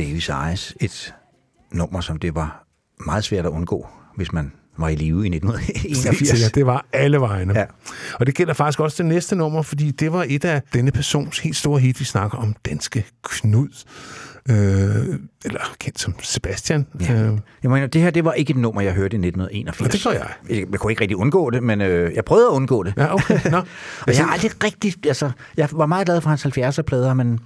[0.00, 0.74] Davis Eyes.
[0.80, 1.14] Et
[1.72, 2.64] nummer, som det var
[3.06, 3.86] meget svært at undgå,
[4.16, 6.28] hvis man var i live i Helt 1981.
[6.28, 7.58] sikkert, det var alle vegne.
[7.58, 7.64] Ja.
[8.14, 11.38] Og det gælder faktisk også det næste nummer, fordi det var et af denne persons
[11.38, 13.84] helt store hit, vi snakker om, Danske Knud.
[14.50, 14.56] Øh,
[15.44, 16.86] eller kendt som Sebastian.
[17.00, 17.12] Ja.
[17.12, 19.86] Øh, Jeg mener, det her det var ikke et nummer, jeg hørte i 1981.
[19.86, 20.56] Og det gør jeg.
[20.58, 22.94] Jeg, jeg kunne ikke rigtig undgå det, men øh, jeg prøvede at undgå det.
[22.96, 23.50] ja, okay.
[23.50, 23.56] Nå.
[24.06, 24.94] Og jeg har aldrig rigtig...
[25.06, 27.40] Altså, jeg var meget glad for hans 70'er-plader, men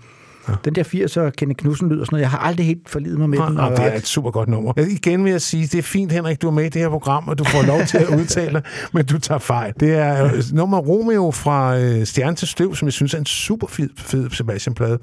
[0.49, 0.53] ja.
[0.65, 3.31] den der 80'er Kenneth Knudsen lyd og sådan noget, jeg har aldrig helt forlidet mig
[3.31, 3.59] med den.
[3.59, 4.73] Og og- det er et super godt nummer.
[4.77, 6.89] Ja, Igen vil jeg sige, det er fint, Henrik, du er med i det her
[6.89, 8.63] program, og du får lov til at udtale dig,
[8.93, 9.73] men du tager fejl.
[9.81, 13.27] Det er øh, nummer Romeo fra øh, Stjerne til Støv, som jeg synes er en
[13.27, 14.99] super fed, fed Sebastian-plade.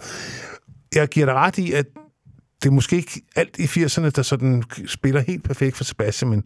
[0.96, 1.86] Jeg giver dig ret i, at
[2.64, 6.46] det er måske ikke alt i 80'erne, der sådan spiller helt perfekt for Sebastian, men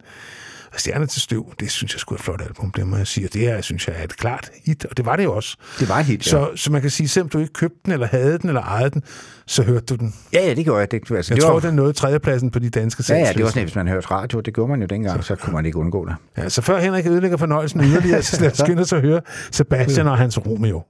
[0.76, 3.26] Stjerne til Støv, det synes jeg skulle et flot album, det må jeg sige.
[3.26, 5.56] Og det her, synes jeg, er et klart hit, og det var det jo også.
[5.80, 6.30] Det var et hit, ja.
[6.30, 8.90] Så, så man kan sige, selvom du ikke købte den, eller havde den, eller ejede
[8.90, 9.02] den,
[9.46, 10.14] så hørte du den.
[10.32, 10.90] Ja, ja, det gjorde jeg.
[10.90, 13.42] Det, altså, Jeg det tror, var, den nåede tredjepladsen på de danske Ja, ja, det
[13.44, 15.78] var sådan, hvis man hørte radio, det gjorde man jo dengang, så kunne man ikke
[15.78, 16.14] undgå det.
[16.38, 19.20] Ja, så før Henrik ødelægger fornøjelsen yderligere, så lad os skynde os at høre
[19.52, 20.82] Sebastian og hans Romeo.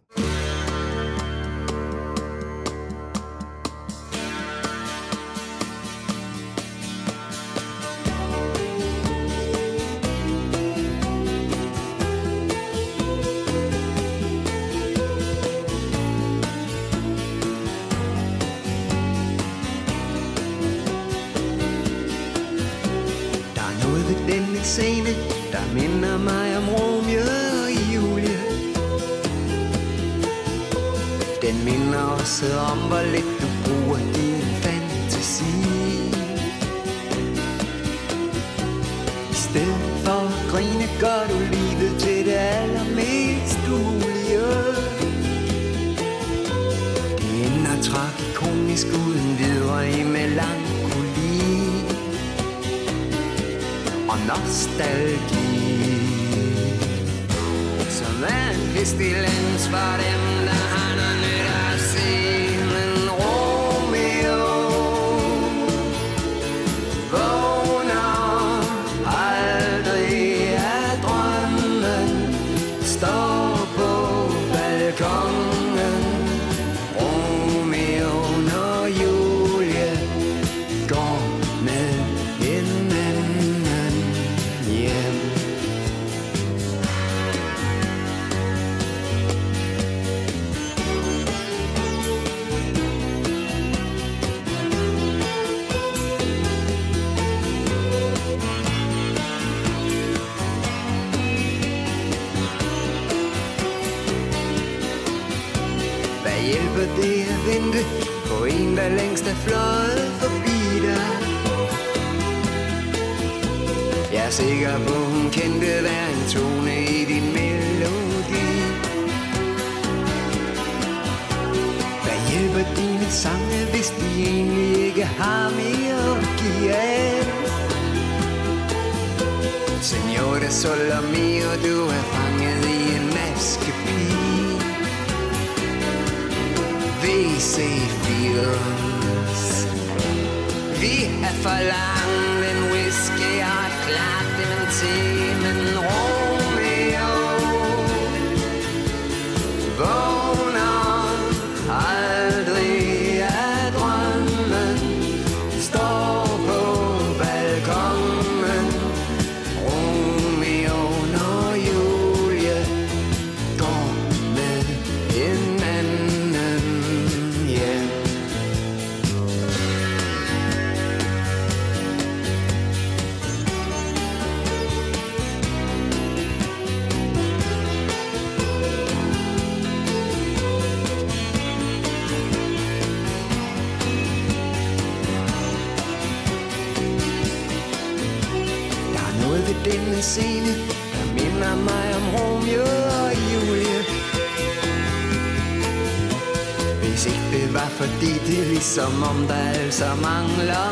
[198.77, 200.65] Som om der altså mangler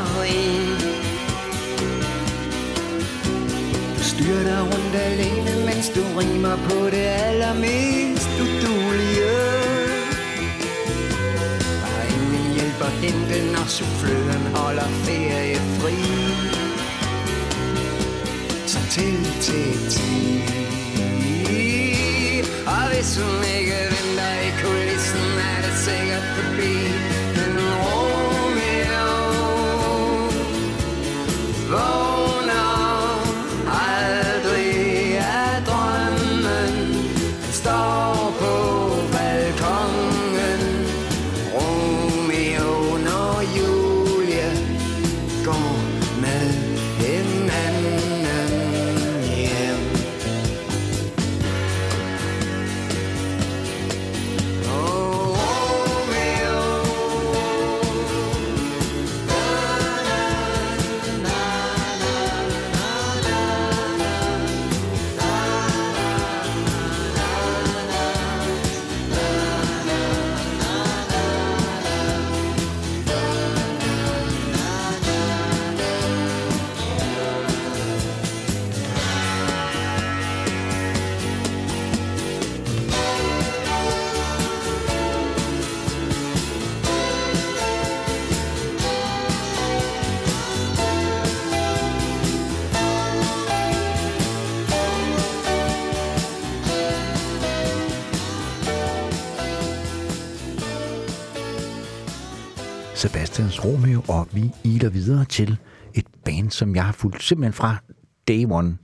[103.64, 105.56] Romeo, og vi iler videre til
[105.94, 107.76] et band, som jeg har fulgt simpelthen fra
[108.28, 108.76] day one.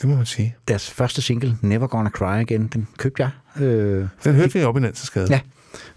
[0.00, 0.56] Det må man sige.
[0.68, 3.62] Deres første single, Never Gonna Cry Again, den købte jeg.
[3.64, 5.26] Øh, Den hørte vi op i Nanseskade.
[5.30, 5.40] ja,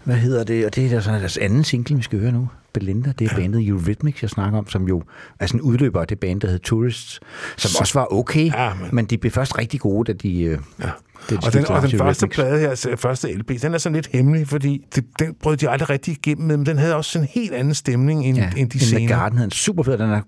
[0.04, 0.66] hvad hedder det?
[0.66, 2.48] Og det er altså deres anden single, vi skal høre nu.
[2.78, 5.02] Belinda, det er bandet Eurythmics, jeg snakker om, som jo
[5.40, 7.20] er sådan en udløber af det band, der hed Tourists,
[7.56, 10.42] som også var okay, Ja, men- men de blev først rigtig gode, da de...
[10.42, 10.84] Øh, Ja.
[11.30, 13.94] da de Og den, og den første plade her, altså, første LP, den er sådan
[13.94, 17.18] lidt hemmelig, fordi det, den brød de aldrig rigtig igennem med, men den havde også
[17.18, 19.06] en helt anden stemning end, Ja, end de senere.
[19.08, 19.98] Garden hedder den super fed.
[19.98, 20.20] Den er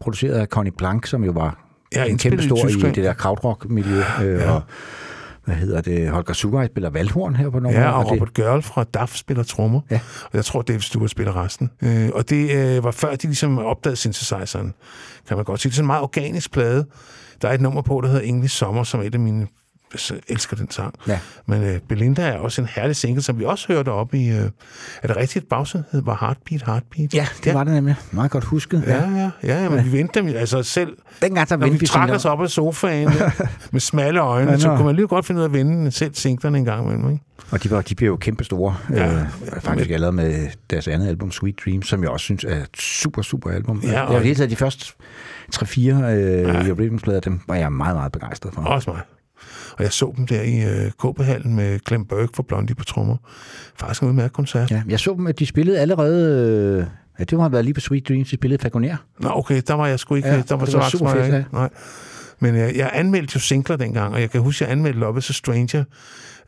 [0.00, 1.64] produceret af Connie Blank, som jo var
[1.94, 2.94] Ja, ja, en kæmpe i stor i, Tyskland.
[2.94, 4.02] det der krautrock-miljø.
[4.22, 4.50] Øh, Ja.
[4.50, 4.62] og
[5.48, 6.10] hvad hedder det?
[6.10, 9.42] Holger Sugai spiller valghorn her på nogle Ja, og det, Robert Gørl fra DAF spiller
[9.42, 9.80] trommer.
[9.90, 10.00] Ja.
[10.24, 11.70] Og jeg tror, Dave Stewart spiller resten.
[11.82, 14.74] Øh, og det øh, var før, de ligesom opdagede synthesizeren,
[15.28, 15.70] kan man godt sige.
[15.70, 16.86] Det er sådan en meget organisk plade.
[17.42, 19.46] Der er et nummer på, der hedder English Sommer, som er et af mine
[20.10, 20.94] jeg elsker den sang.
[21.08, 21.18] Ja.
[21.46, 24.28] Men øh, Belinda er også en herlig single, som vi også hørte op i...
[24.28, 24.50] Øh,
[25.02, 27.14] er det rigtigt, at bagsiden hed var Heartbeat, Heartbeat?
[27.14, 27.52] Ja, det ja.
[27.52, 27.96] var det nemlig.
[28.10, 28.82] Meget godt husket.
[28.86, 30.96] Ja, ja, ja, ja men vi vendte dem altså selv.
[31.22, 33.30] Dengang der Når vi trak os op af sofaen ja,
[33.72, 36.14] med smalle øjne, Ja, så kunne man lige godt finde ud af at vende selv
[36.14, 37.10] singlerne en gang imellem.
[37.10, 37.24] Ikke?
[37.50, 38.76] Og de, var, de blev jo kæmpe store.
[38.90, 39.06] Ja.
[39.12, 39.20] Ja.
[39.20, 39.26] Øh,
[39.60, 43.22] faktisk allerede med deres andet album, Sweet Dreams, som jeg også synes er et super,
[43.22, 43.80] super album.
[43.84, 44.92] Ja, jeg og- har hele taget de første
[45.56, 46.62] 3-4 øh, Ja.
[47.12, 47.20] ja.
[47.20, 48.62] Dem var jeg meget, meget begejstret for.
[48.62, 49.00] Også mig.
[49.78, 53.16] Og jeg så dem der i øh, KB-hallen med Clem Burke for Blondie på trommer.
[53.76, 54.70] Faktisk en udmærket koncert.
[54.70, 54.82] Ja.
[54.88, 56.78] Jeg så dem, at de spillede allerede...
[56.78, 56.86] Øh,
[57.18, 58.96] ja, det må have været lige på Sweet Dreams, de spillede Fagoner.
[59.20, 60.28] Nå, okay, der var jeg sgu ikke...
[60.28, 61.48] Ja, der var det så var super jeg fedt, ikke.
[61.52, 61.68] Nej.
[62.40, 65.18] Men øh, jeg anmeldte jo singler dengang, og jeg kan huske, at jeg anmeldte Love
[65.18, 65.84] is a Stranger,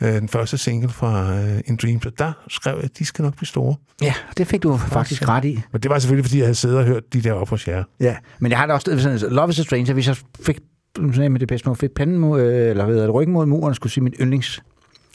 [0.01, 3.23] øh, den første single fra øh, In Dreams, og der skrev jeg, at de skal
[3.23, 3.75] nok blive store.
[4.03, 5.61] Ja, det fik du faktisk ret i.
[5.73, 7.85] Men det var selvfølgelig, fordi jeg havde siddet og hørt de der op hos jer.
[8.01, 10.59] Ja, men jeg har da også sådan, Love is a Stranger, hvis jeg fik
[10.97, 13.33] sådan en med det bedste måde, fik panden mod, øh, eller hvad hedder det, ryggen
[13.33, 14.63] mod muren, skulle sige min yndlings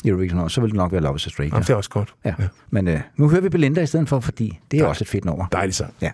[0.06, 1.56] Eurovision, så ville det nok være Love is a Stranger.
[1.56, 2.14] Jamen, det er også godt.
[2.26, 2.34] Ja.
[2.69, 4.89] Men øh, nu hører vi Belinda i stedet for, fordi det er Tak.
[4.89, 5.45] også et fedt nummer.
[5.52, 5.93] Dejligt sang.
[6.02, 6.11] Ja.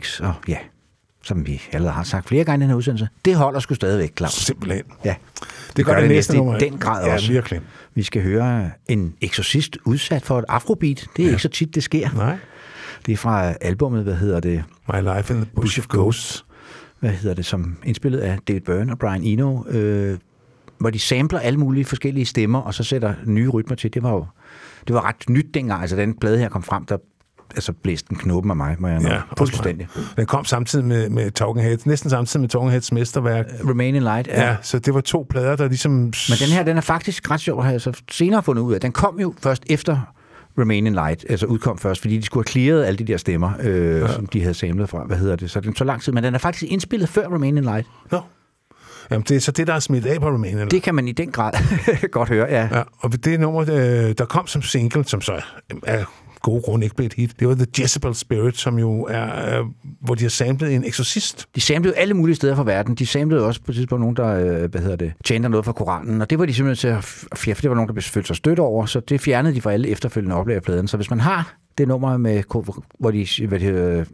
[0.00, 0.56] Eurythmics, og ja,
[1.22, 4.12] som vi allerede har sagt flere gange i den her udsendelse, det holder sgu stadigvæk,
[4.16, 4.32] Claus.
[4.32, 4.82] Simpelthen.
[5.04, 5.14] Ja,
[5.76, 6.56] Det gør det næste nummer.
[6.56, 7.32] i den grad ja, også.
[7.32, 7.60] virkelig.
[7.94, 11.06] Vi skal høre en eksorcist udsat for et afrobeat.
[11.16, 11.30] Det er ja.
[11.30, 12.10] ikke så tit, det sker.
[12.14, 12.36] Nej.
[13.06, 14.64] Det er fra albumet, hvad hedder det?
[14.92, 16.44] My Life in the Bush of Ghosts.
[17.00, 17.46] Hvad hedder det?
[17.46, 19.62] Som indspillet af David Byrne og Brian Eno.
[19.68, 20.18] Øh,
[20.78, 23.94] hvor de sampler alle mulige forskellige stemmer, og så sætter nye rytmer til.
[23.94, 24.26] Det var jo
[24.86, 25.80] det var ret nyt dengang.
[25.80, 26.96] Altså, den plade her kom frem, der
[27.54, 29.88] altså, blæste den knoppen af mig, må jeg Ja, ja, fuldstændig.
[30.16, 33.46] Den kom samtidig med, med Talking Heads, næsten samtidig med Talking Heads mesterværk.
[33.68, 34.28] Remain in Light.
[34.28, 35.92] Ja, så det var to plader, der ligesom...
[35.92, 38.80] Men den her, den er faktisk ret sjov, har jeg så senere fundet ud af.
[38.80, 40.14] Den kom jo først efter
[40.58, 43.52] Remain in Light, altså udkom først, fordi de skulle have clearet alle de der stemmer,
[43.62, 44.12] øh, ja.
[44.12, 45.04] som de havde samlet fra.
[45.04, 45.50] Hvad hedder det?
[45.50, 47.86] Så den så lang tid, men den er faktisk indspillet før Remain in Light.
[48.10, 48.20] Nå.
[49.10, 50.64] Jamen, det er så det, der er smidt af på Romania.
[50.64, 51.52] Det kan man i den grad
[52.12, 52.68] godt høre, ja.
[52.72, 55.42] Ja, og det nummer, øh, der kom som single, som så
[55.82, 56.04] er
[56.42, 59.66] gode grunde ikke blev et hit, det var The Jezebel Spirit, som jo er, øh,
[60.00, 61.46] hvor de har samlet en eksorcist.
[61.54, 62.94] De samlede alle mulige steder fra verden.
[62.94, 65.72] De samlede også på et tidspunkt nogen, der øh, hvad hedder det, tjente noget fra
[65.72, 66.96] Koranen, og det var de simpelthen til
[67.32, 69.60] at fjerne, for det var nogen, der følte sig stødt over, så det fjernede de
[69.60, 70.88] fra alle efterfølgende oplag af pladen.
[70.88, 72.42] Så hvis man har det nummer, med,
[72.98, 74.06] hvor de hvad det, øh,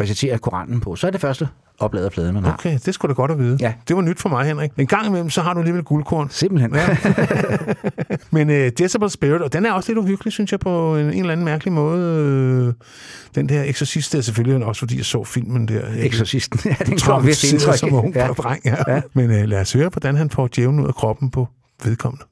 [0.00, 1.48] reciterer Koranen på, så er det første
[1.78, 2.52] oplaget af pladen, man har.
[2.52, 3.56] Okay, det skulle da godt at vide.
[3.60, 3.72] Ja.
[3.88, 4.70] Det var nyt for mig, Henrik.
[4.78, 6.28] En gang imellem, så har du alligevel guldkorn.
[6.30, 6.74] Simpelthen.
[6.74, 6.96] Ja.
[8.30, 11.12] Men uh, Jezebel Spirit, og den er også lidt uhyggelig, synes jeg, på en, en
[11.20, 12.06] eller anden mærkelig måde.
[12.68, 12.74] Øh,
[13.34, 15.82] Den der eksorcist der selvfølgelig også, fordi jeg så filmen der.
[15.96, 17.74] Eksorcisten, ja, den kom vist indtryk.
[17.78, 18.26] som ung Ja.
[18.26, 18.74] dreng, ja.
[18.88, 18.94] Ja.
[18.94, 19.00] ja.
[19.14, 21.48] Men uh, lad os høre, hvordan han får djævlen ud af kroppen på
[21.84, 22.24] vedkommende.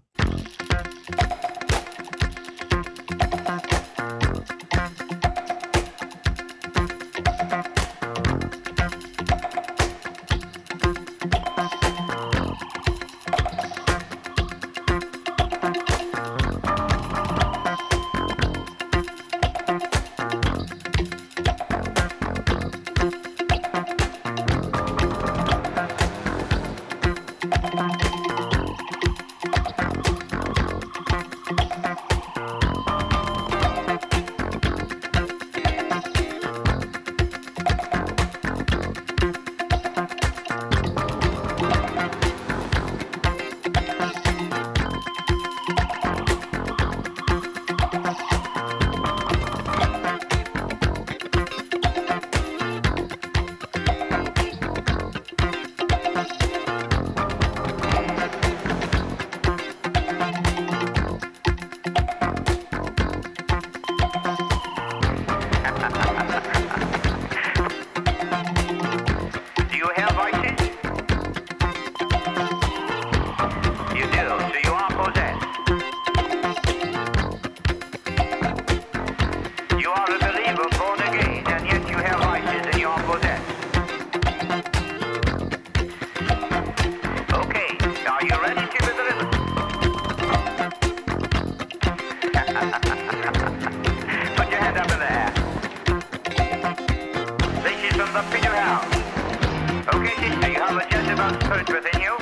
[99.97, 102.19] You have a Jezebel spirit within you.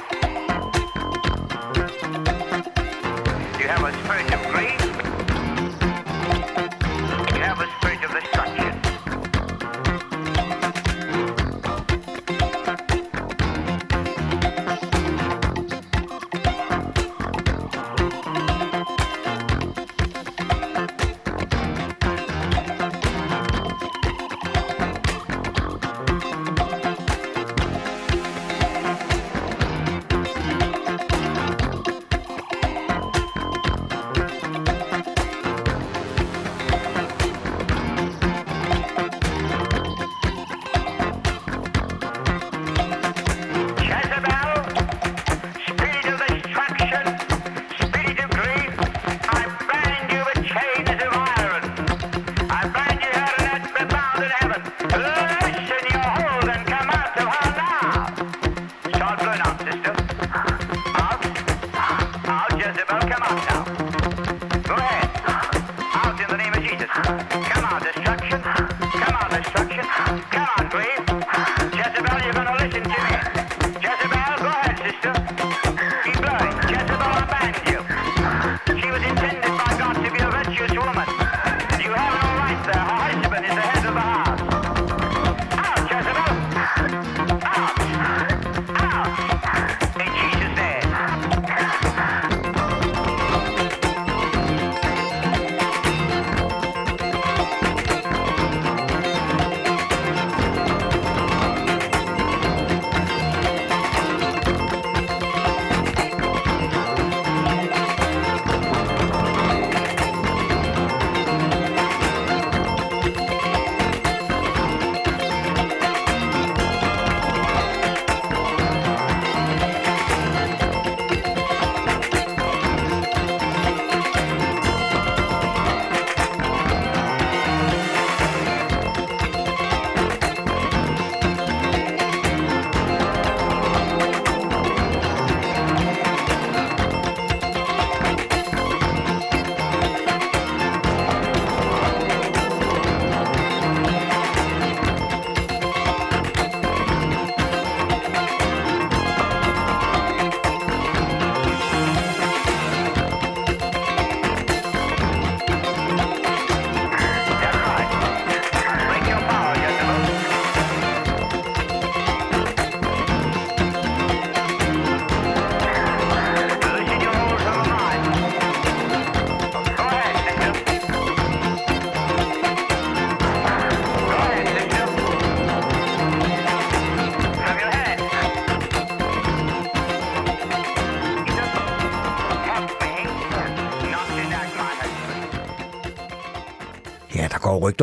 [3.59, 4.04] You have a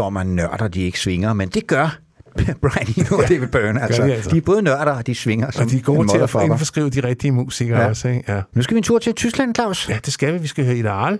[0.01, 1.97] går rygter om, at nørder de ikke svinger, men det gør
[2.61, 3.81] Brian Eno og David Byrne.
[3.81, 4.29] Altså, de altså.
[4.29, 6.89] de er både nørder, og de svinger som Og de er gode til at indforskrive
[6.89, 7.87] de rigtige musikere Ja.
[7.87, 8.33] også, ikke?
[8.33, 8.41] Ja.
[8.55, 9.89] Nu skal vi en tur til Tyskland, Claus.
[9.89, 10.37] Ja, det skal vi.
[10.39, 11.19] Vi skal høre Ideal,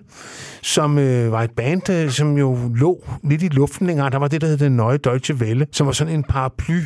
[0.61, 4.09] som øh, var et band, øh, som jo lå lidt i luften længere.
[4.09, 6.79] Der var det, der hed Den Nøje Deutsche Welle, som var sådan en paraply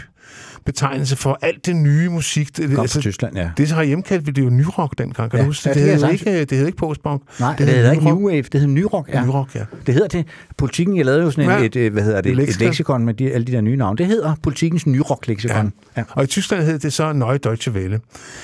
[0.66, 2.58] betegnelse for alt det nye musik.
[2.58, 3.50] Det, Kom fra Tyskland, ja.
[3.58, 5.70] Det herhjemme kaldte vi det jo nyrock dengang, kan Ja, du huske?
[5.70, 7.22] ja, det, det hed jo ikke, det hed ikke postpunk.
[7.40, 8.20] Nej, det, det hedder ikke nyrock.
[8.20, 9.10] New Wave, det hedder Nyrock.
[9.14, 9.26] Ja.
[9.26, 9.64] Nyrock, ja.
[9.86, 10.26] Det hedder det.
[10.66, 11.66] Politikken, jeg lavede jo sådan en, Ja.
[11.66, 12.66] et, et, hvad hedder det, Et et leksikon.
[12.68, 13.98] leksikon med de, alle de der nye navne.
[13.98, 15.72] Det hedder Politikens Nyrock-leksikon.
[15.98, 16.04] Ja.
[16.10, 18.00] Og i Tyskland hed det så Neue Deutsche Welle.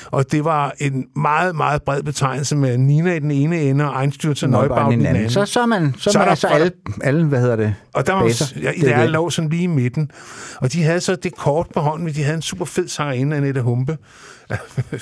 [0.06, 4.04] Og det var en meget, meget bred betegnelse med Nina i den ene ende og
[4.04, 5.30] Einstürzer Neubau i den anden.
[5.30, 6.72] Så, så er man, så, Så er er man der altså alle,
[7.04, 8.46] alle, hvad hedder det, Og der var baser.
[8.46, 10.12] også, ja, Det er lå sådan lige i midten.
[10.58, 13.36] Og de havde så det kort på hånden, men de havde en super fed sangerinde,
[13.38, 13.98] Annette Humpe.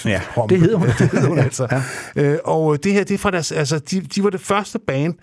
[0.06, 0.54] Ja, Humpe.
[0.56, 0.88] det hedder hun.
[1.00, 1.68] det hedder hun Ja, altså.
[2.16, 2.22] ja.
[2.24, 5.14] Øh, og det her, det er fra deres, altså, de, de var det første band,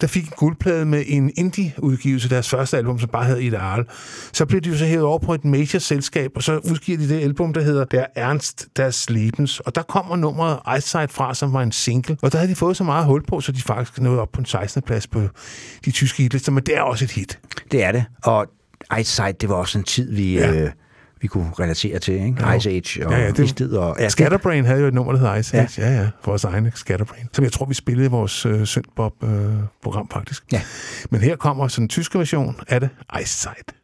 [0.00, 3.84] der fik en guldplade med en indie-udgivelse, deres første album, som bare hed Ideal.
[4.32, 7.20] Så blev de jo så hævet over på et major-selskab, og så udgiver de det
[7.20, 9.60] album, der hedder Der Ernst deres Lebens.
[9.60, 12.16] Og der kommer nummeret Eyesight fra, som var en single.
[12.22, 14.40] Og der havde de fået så meget hul på, så de faktisk nåede op på
[14.40, 14.82] en 16.
[14.82, 15.22] plads på
[15.84, 17.38] de tyske hitlister, men det er også et hit.
[17.72, 18.04] Det er det.
[18.24, 18.46] Og
[18.98, 20.52] Eyesight, det var også en tid, vi, Ja.
[20.52, 20.60] ja.
[20.62, 20.70] øh,
[21.20, 22.14] vi kunne relatere til.
[22.14, 22.56] Ikke?
[22.56, 23.72] Ice Age og Ja, ja, det- Istid.
[23.76, 25.56] Og, ja, Scatterbrain havde jo et nummer, der hedder Ice.
[25.58, 25.82] Age.
[25.82, 27.26] Ja, ja, vores egne Scatterbrain.
[27.32, 30.42] Som jeg tror, vi spillede i vores øh, Syndbop-program, faktisk.
[30.52, 30.62] Ja.
[31.10, 32.88] Men her kommer sådan en tyske version af det,
[33.22, 33.76] Ice Side.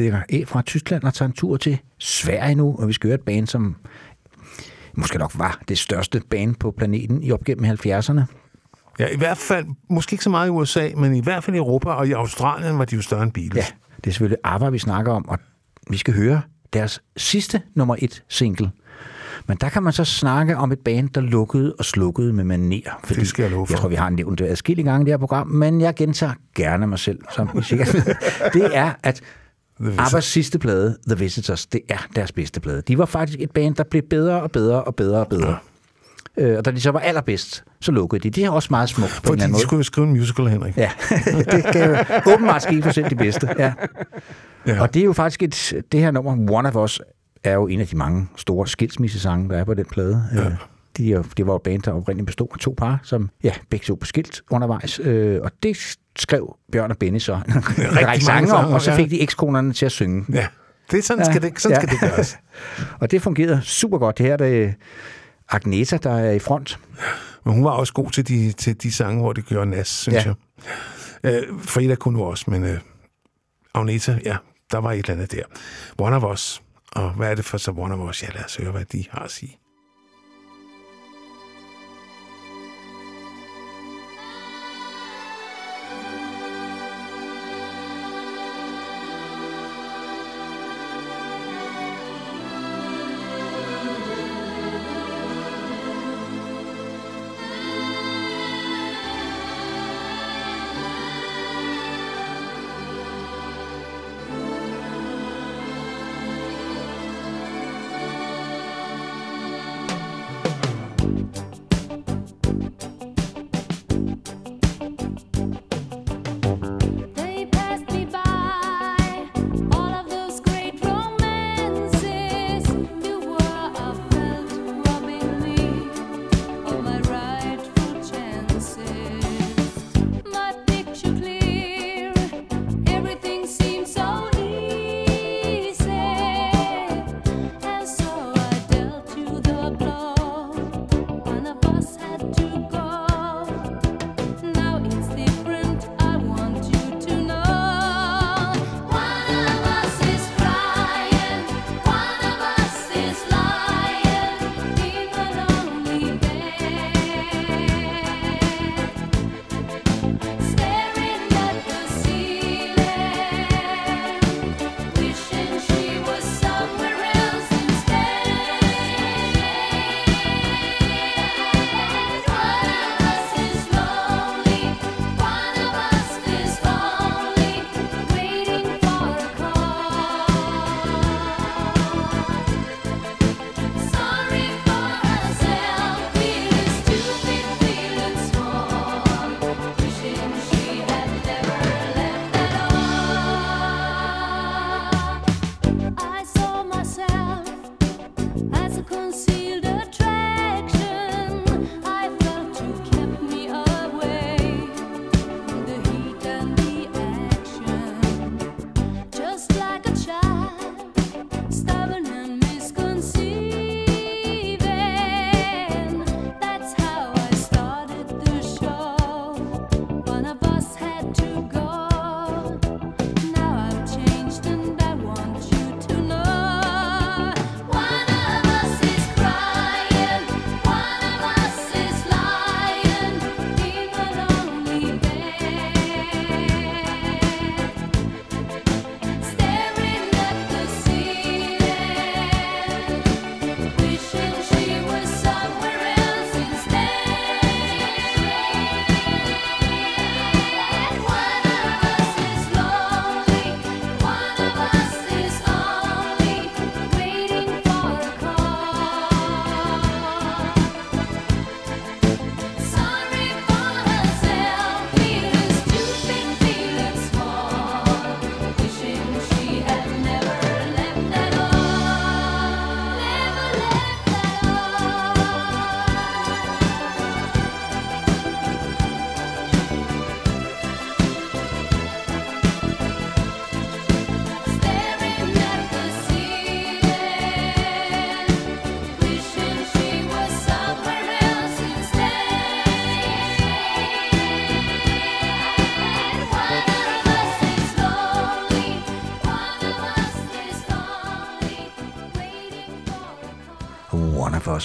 [0.00, 3.14] Stikker af fra Tyskland og tager en tur til Sverige nu, og vi skal høre
[3.14, 3.76] et band, som
[4.94, 8.20] måske nok var det største band på planeten i op gennem 70'erne.
[8.98, 11.58] Ja, i hvert fald, måske ikke så meget i USA, men i hvert fald i
[11.58, 13.56] Europa og i Australien var de jo større end Beatles.
[13.56, 13.66] Ja,
[13.96, 15.38] det er selvfølgelig ABBA, vi snakker om, og
[15.90, 18.70] vi skal høre deres sidste nummer et single.
[19.46, 23.00] Men der kan man så snakke om et band, der lukkede og slukkede med maner.
[23.04, 23.74] Fordi Det skal jeg love for.
[23.74, 26.32] Jeg tror, vi har nævnt det adskillige gange i det her program, men jeg gentager
[26.54, 28.14] gerne mig selv, som ved.
[28.60, 29.22] Det er, at.
[29.98, 32.82] Abbas sidste plade, The Visitors, det er deres bedste plade.
[32.88, 35.48] De var faktisk et band, der blev bedre og bedre og bedre og bedre.
[36.38, 36.44] Ja.
[36.46, 38.30] Øh, og da de så var allerbedst, så lukkede de.
[38.30, 39.62] Det er også meget smukt på en Fordi eller anden de måde.
[39.62, 40.76] skulle jo skrive en musical, Henrik.
[40.76, 40.90] Ja,
[41.52, 41.96] det kan jo
[42.32, 43.48] åbenbart ske for selv de bedste.
[43.58, 43.72] Ja.
[44.66, 44.80] Ja.
[44.82, 47.00] Og det er jo faktisk et, det her nummer, One of Us,
[47.44, 50.24] er jo en af de mange store skilsmissesange, der er på den plade.
[50.34, 50.50] Ja.
[50.96, 53.84] De, er- det var jo band, der oprindeligt bestod af to par, som ja, begge
[53.84, 55.00] to blev skilt undervejs.
[55.04, 59.10] Øh, og det skrev Bjørn og Benny så en række sange om, og så fik
[59.10, 60.24] de ekskonerne til at synge.
[60.32, 60.46] Ja,
[60.90, 61.30] det er sådan, ja.
[61.30, 61.86] skal, det, sådan ja.
[61.86, 62.38] skal det gøres.
[63.00, 64.18] og det fungerede super godt.
[64.18, 64.74] Det her det
[65.48, 66.78] Agneta, der er i front.
[67.44, 70.26] Men hun var også god til de, til de sange, hvor det gjorde nas, synes
[70.26, 70.34] Ja.
[71.24, 71.34] jeg.
[71.34, 72.78] Øh, Frida kunne nu også, men øh,
[73.74, 74.36] Agneta, ja,
[74.70, 75.42] der var et eller andet der.
[75.98, 76.62] One of Us.
[76.92, 78.22] Og hvad er det for så One of Us?
[78.22, 79.58] Ja, lad os høre, hvad de har at sige.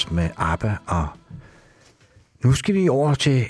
[0.05, 1.07] Us med ABBA, og
[2.43, 3.47] nu skal vi over til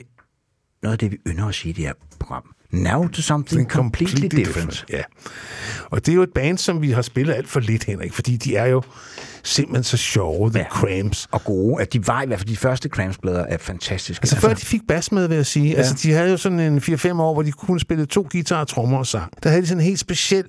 [0.83, 2.55] noget af det, vi ynder at sige i det her program.
[2.71, 4.85] Now to something completely, different.
[4.89, 5.01] Ja.
[5.85, 8.37] Og det er jo et band, som vi har spillet alt for lidt, Henrik, fordi
[8.37, 8.83] de er jo
[9.45, 10.65] simpelthen så sjove, The Ja.
[10.69, 11.27] Cramps.
[11.31, 14.23] Og gode, at de var i hvert fald de første Cramps-blader er fantastiske.
[14.23, 15.69] Altså før de fik bas med, vil jeg sige.
[15.71, 15.77] Ja.
[15.77, 18.97] Altså, de havde jo sådan en 4-5 år, hvor de kun spillede to guitar, trommer
[18.97, 19.33] og sang.
[19.43, 20.45] Der havde de sådan en helt speciel,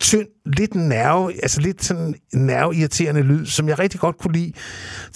[0.00, 4.52] tynd, lidt nerve, altså lidt sådan nerveirriterende lyd, som jeg rigtig godt kunne lide.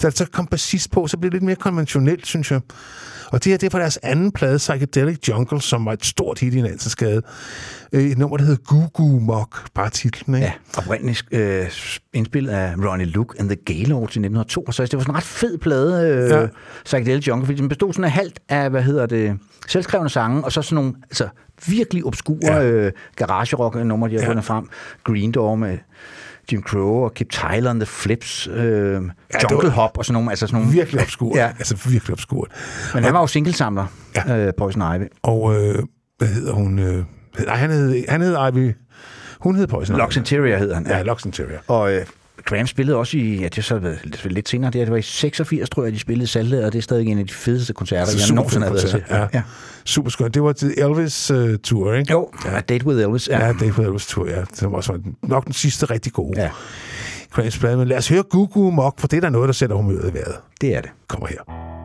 [0.01, 2.61] Da der så kom bassist på, så blev det lidt mere konventionelt, synes jeg.
[3.31, 6.39] Og det her, det er fra deres anden plade, Psychedelic Jungle, som var et stort
[6.39, 7.21] hit i Nansensgade.
[7.93, 10.45] Øh, Et nummer, der hedder Goo Goo Mock, bare titlen, ikke?
[10.47, 11.65] Ja, oprindeligt øh,
[12.13, 14.89] indspillet af Ronnie Luke and the Gaylords i 1962.
[14.89, 16.39] Det var sådan en ret fed plade, øh, Ja.
[16.41, 16.47] ja.
[16.85, 19.37] Psychedelic Jungle, fordi den bestod sådan af halvt af, hvad hedder det,
[19.67, 21.27] selvskrevne sange, og så sådan nogle altså,
[21.67, 22.59] virkelig obskure Ja.
[22.61, 22.71] ja.
[22.71, 24.27] øh, garage-rock-nummer, de har Ja.
[24.29, 24.67] fundet frem.
[25.03, 25.77] Green Door med
[26.51, 29.11] Jim Crow og Kip Tyler and the Flips, øh, det
[29.51, 30.29] Jungle Hop og sådan nogle.
[30.29, 31.35] Altså sådan nogle Virkelig obskurt.
[31.37, 31.43] Ja.
[31.45, 31.47] Ja.
[31.59, 32.47] Altså virkelig obskurt.
[32.93, 33.85] Men han var jo singlesamler,
[34.15, 34.33] Ja.
[34.35, 34.47] ja.
[34.47, 35.03] øh, Poison Ivy.
[35.23, 35.83] Og øh,
[36.17, 36.79] hvad hedder hun?
[36.79, 37.03] Øh,
[37.45, 38.71] nej, han hed, han hed Ivy.
[39.39, 40.17] Hun hed Poison Ivy.
[40.17, 40.87] Interior hed han.
[40.87, 41.59] Ja, Lux Interior.
[41.67, 42.05] Og øh,
[42.45, 45.01] Graham spillede også i, ja, det har så lidt, lidt senere, det, det var i
[45.01, 47.73] 86, tror jeg, de spillede i Saltet, og det er stadig en af de fedeste
[47.73, 48.99] koncerter, jeg nogensinde har været til.
[49.01, 49.41] koncert, ja.
[49.85, 50.33] Super skønt.
[50.33, 52.11] Det var til Elvis uh, Tour, ikke?
[52.11, 52.59] Jo, ja.
[52.59, 53.29] Date with Elvis.
[53.29, 53.39] Ja.
[53.39, 54.39] Ja, ja Dave Elvis Tour, ja.
[54.41, 56.41] Det var også nok den sidste rigtig gode.
[56.41, 56.49] ja,
[57.31, 57.77] Cranes plade.
[57.77, 60.13] Men lad os høre Goo Mock, for det er der noget, der sætter humøret i
[60.13, 60.35] vejret.
[60.61, 60.89] det er det.
[61.07, 61.78] Kommer her.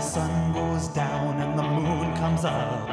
[0.00, 2.89] The sun goes down and the moon comes up,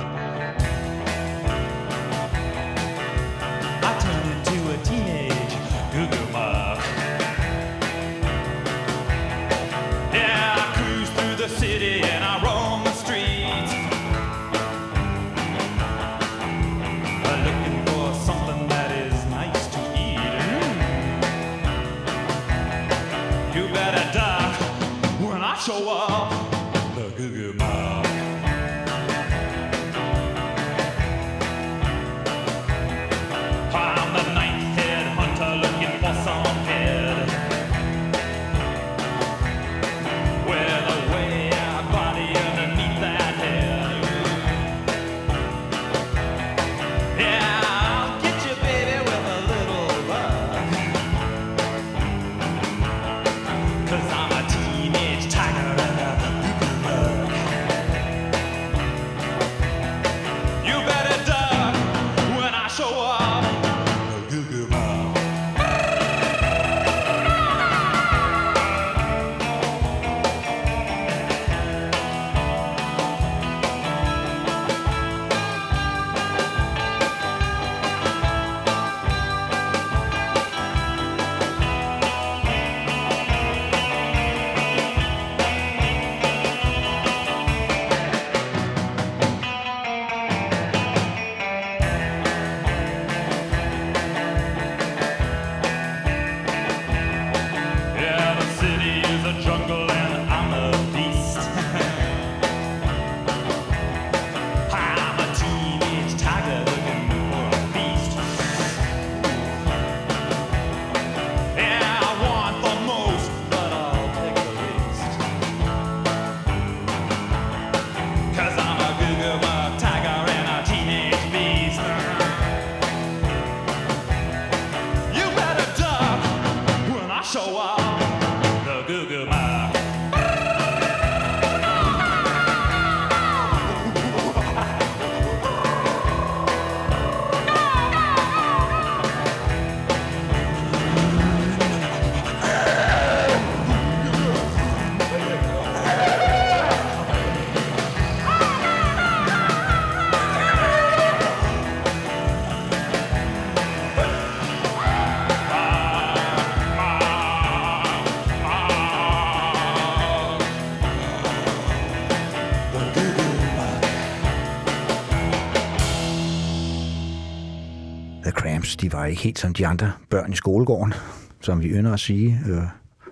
[168.82, 170.94] de var ikke helt som de andre børn i skolegården,
[171.42, 172.40] som vi ynder at sige.
[172.50, 172.62] Øh,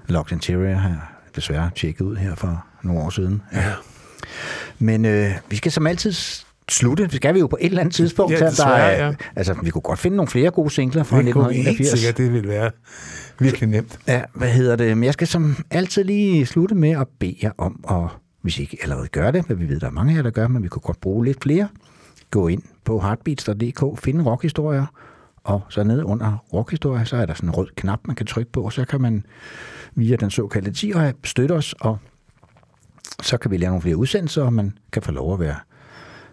[0.08, 3.42] Locked Interior har desværre tjekket ud her for nogle år siden.
[3.54, 3.72] Ja.
[4.80, 6.14] Men øh, vi skal som altid
[6.70, 7.04] slutte.
[7.04, 8.34] Det skal vi jo på et eller andet tidspunkt.
[8.34, 9.14] Ja, der er, ja.
[9.36, 12.00] Altså, vi kunne godt finde nogle flere gode singler fra Det kunne vi helt 1981.
[12.00, 12.72] sikkert, det ville være
[13.40, 14.00] virkelig nemt.
[14.08, 14.98] Ja, hvad hedder det?
[14.98, 18.10] Men jeg skal som altid lige slutte med at bede jer om at,
[18.42, 20.30] hvis I ikke allerede gør det, hvad vi ved, der er mange af jer, der
[20.30, 21.68] gør, men vi kunne godt bruge lidt flere,
[22.32, 24.86] gå ind på heartbeats.dk, finde rockhistorier,
[25.46, 28.52] og så nede under rockhistorier, så er der sådan en rød knap, man kan trykke
[28.52, 29.26] på, og så kan man
[29.96, 30.94] via den såkaldte 10
[31.24, 31.98] støtte os, og
[33.24, 35.56] så kan vi lave nogle flere udsendelser, og man kan få lov at være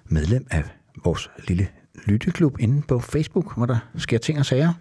[0.07, 0.63] medlem af
[1.05, 1.67] vores lille
[2.07, 4.73] lytteklub inde på Facebook, hvor der sker ting og sager.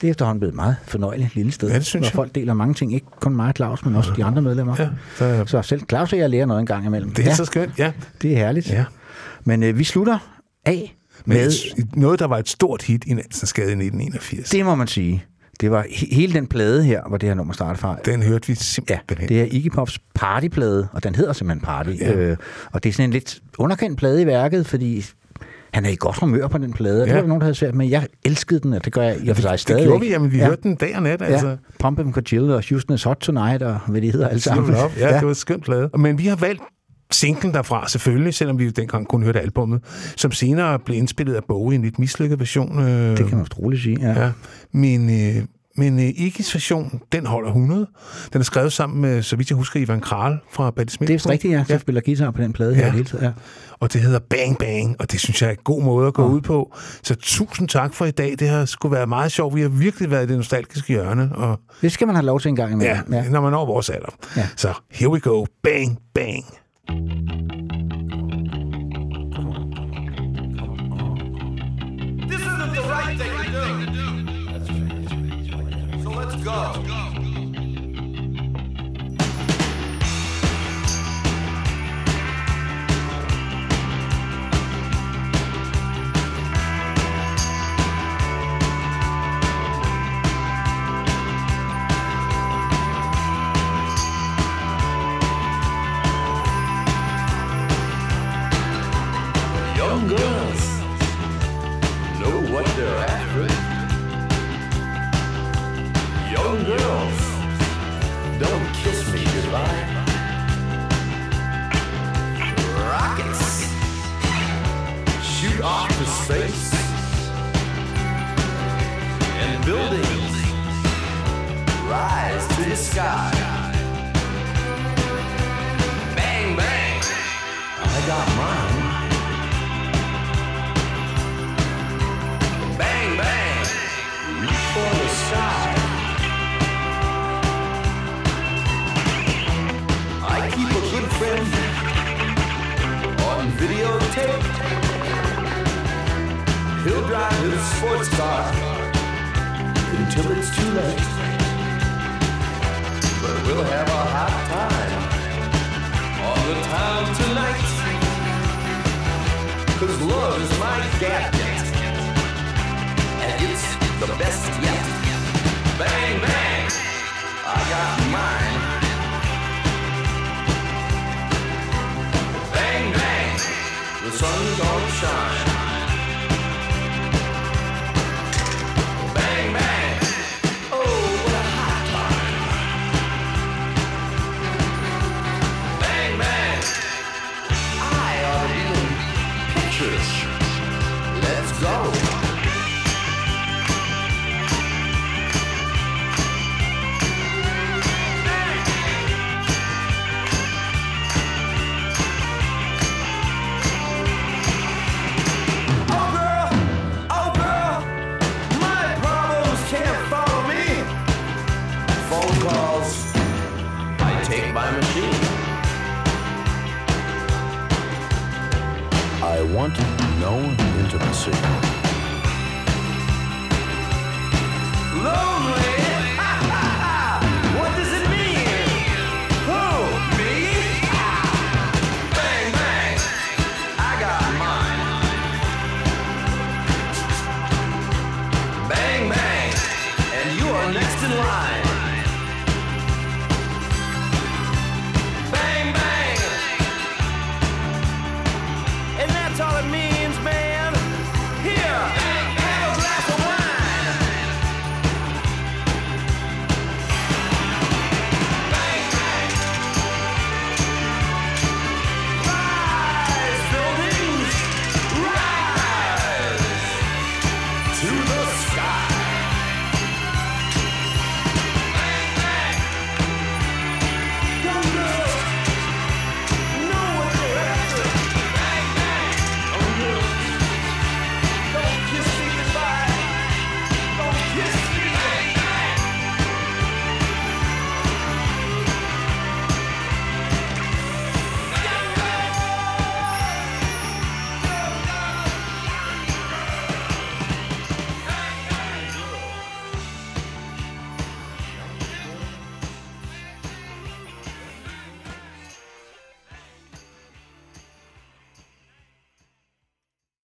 [0.00, 2.14] Det er efterhånden blevet et meget fornøjeligt lille sted, Ja, det synes hvor jeg.
[2.14, 2.94] folk deler mange ting.
[2.94, 4.74] Ikke kun mig og Claus, men også de andre medlemmer.
[4.78, 4.88] Ja,
[5.18, 7.10] der, Så selv Claus og jeg lærer noget en gang imellem.
[7.14, 7.92] det er ja, så skønt, ja.
[8.22, 8.70] det er herligt.
[8.70, 8.84] ja.
[9.44, 10.18] Men øh, vi slutter
[10.64, 10.96] af
[11.26, 11.50] Men med,
[11.96, 14.50] noget, der var et stort hit i Nansensgade i 1981.
[14.50, 15.24] det må man sige,
[15.60, 17.96] det var he- hele den plade her, hvor det her nummer startede fra.
[18.04, 19.28] Den hørte vi Ja, simpelthen.
[19.28, 21.90] det er Iggy Pops partyplade, og den hedder simpelthen Party.
[22.00, 22.12] Ja.
[22.14, 22.36] Øh,
[22.72, 25.04] og det er sådan en lidt underkendt plade i værket, fordi
[25.72, 27.20] han er i godt humør på den plade, og det Ja.
[27.20, 27.88] var nogen, der havde svært med.
[27.88, 29.80] Jeg elskede den, og det gør jeg i og for sig stadig.
[29.80, 30.46] det gjorde vi, jamen vi ja.
[30.46, 31.48] hørte den dag og nat, altså.
[31.48, 34.74] Ja, Pump and Jill og Houston is Hot Tonight, og hvad de hedder alle sammen.
[34.76, 34.98] Sammen.
[34.98, 35.90] Ja, ja, det var en skøn plade.
[35.98, 36.62] Men vi har valgt
[37.14, 39.80] singlen derfra, selvfølgelig, selvom vi jo dengang kun hørte albummet,
[40.16, 42.78] som senere blev indspillet af Bowie i en lidt mislykket version.
[42.78, 44.22] Øh, Det kan man roligt sige, ja.
[44.24, 44.30] Ja,
[44.72, 45.42] men, øh,
[45.76, 47.86] men øh, Iggy's version, den holder 100.
[48.32, 51.12] Den er skrevet sammen med, så vidt jeg husker, Ivan Kral fra Patti Smith.
[51.12, 52.86] Det er rigtigt, ja, som spiller guitar på den plade her Ja.
[52.86, 52.92] ja.
[52.92, 53.24] hele tiden.
[53.24, 53.30] Ja.
[53.80, 56.26] Og det hedder Bang Bang, og det synes jeg er en god måde at gå
[56.26, 56.76] ud på.
[57.02, 58.34] Så tusind tak for i dag.
[58.38, 59.54] Det har skulle være meget sjovt.
[59.54, 61.30] Vi har virkelig været i det nostalgiske hjørne.
[61.34, 63.24] Og Det skal man have lov til en gang ja, imellem.
[63.24, 63.30] ja.
[63.30, 64.14] når man når vores alder.
[64.36, 64.48] Ja.
[64.56, 65.44] Så here we go.
[65.62, 66.44] Bang Bang.
[66.86, 66.96] This
[72.40, 74.06] isn't the right thing to do.
[76.02, 77.13] So let's go.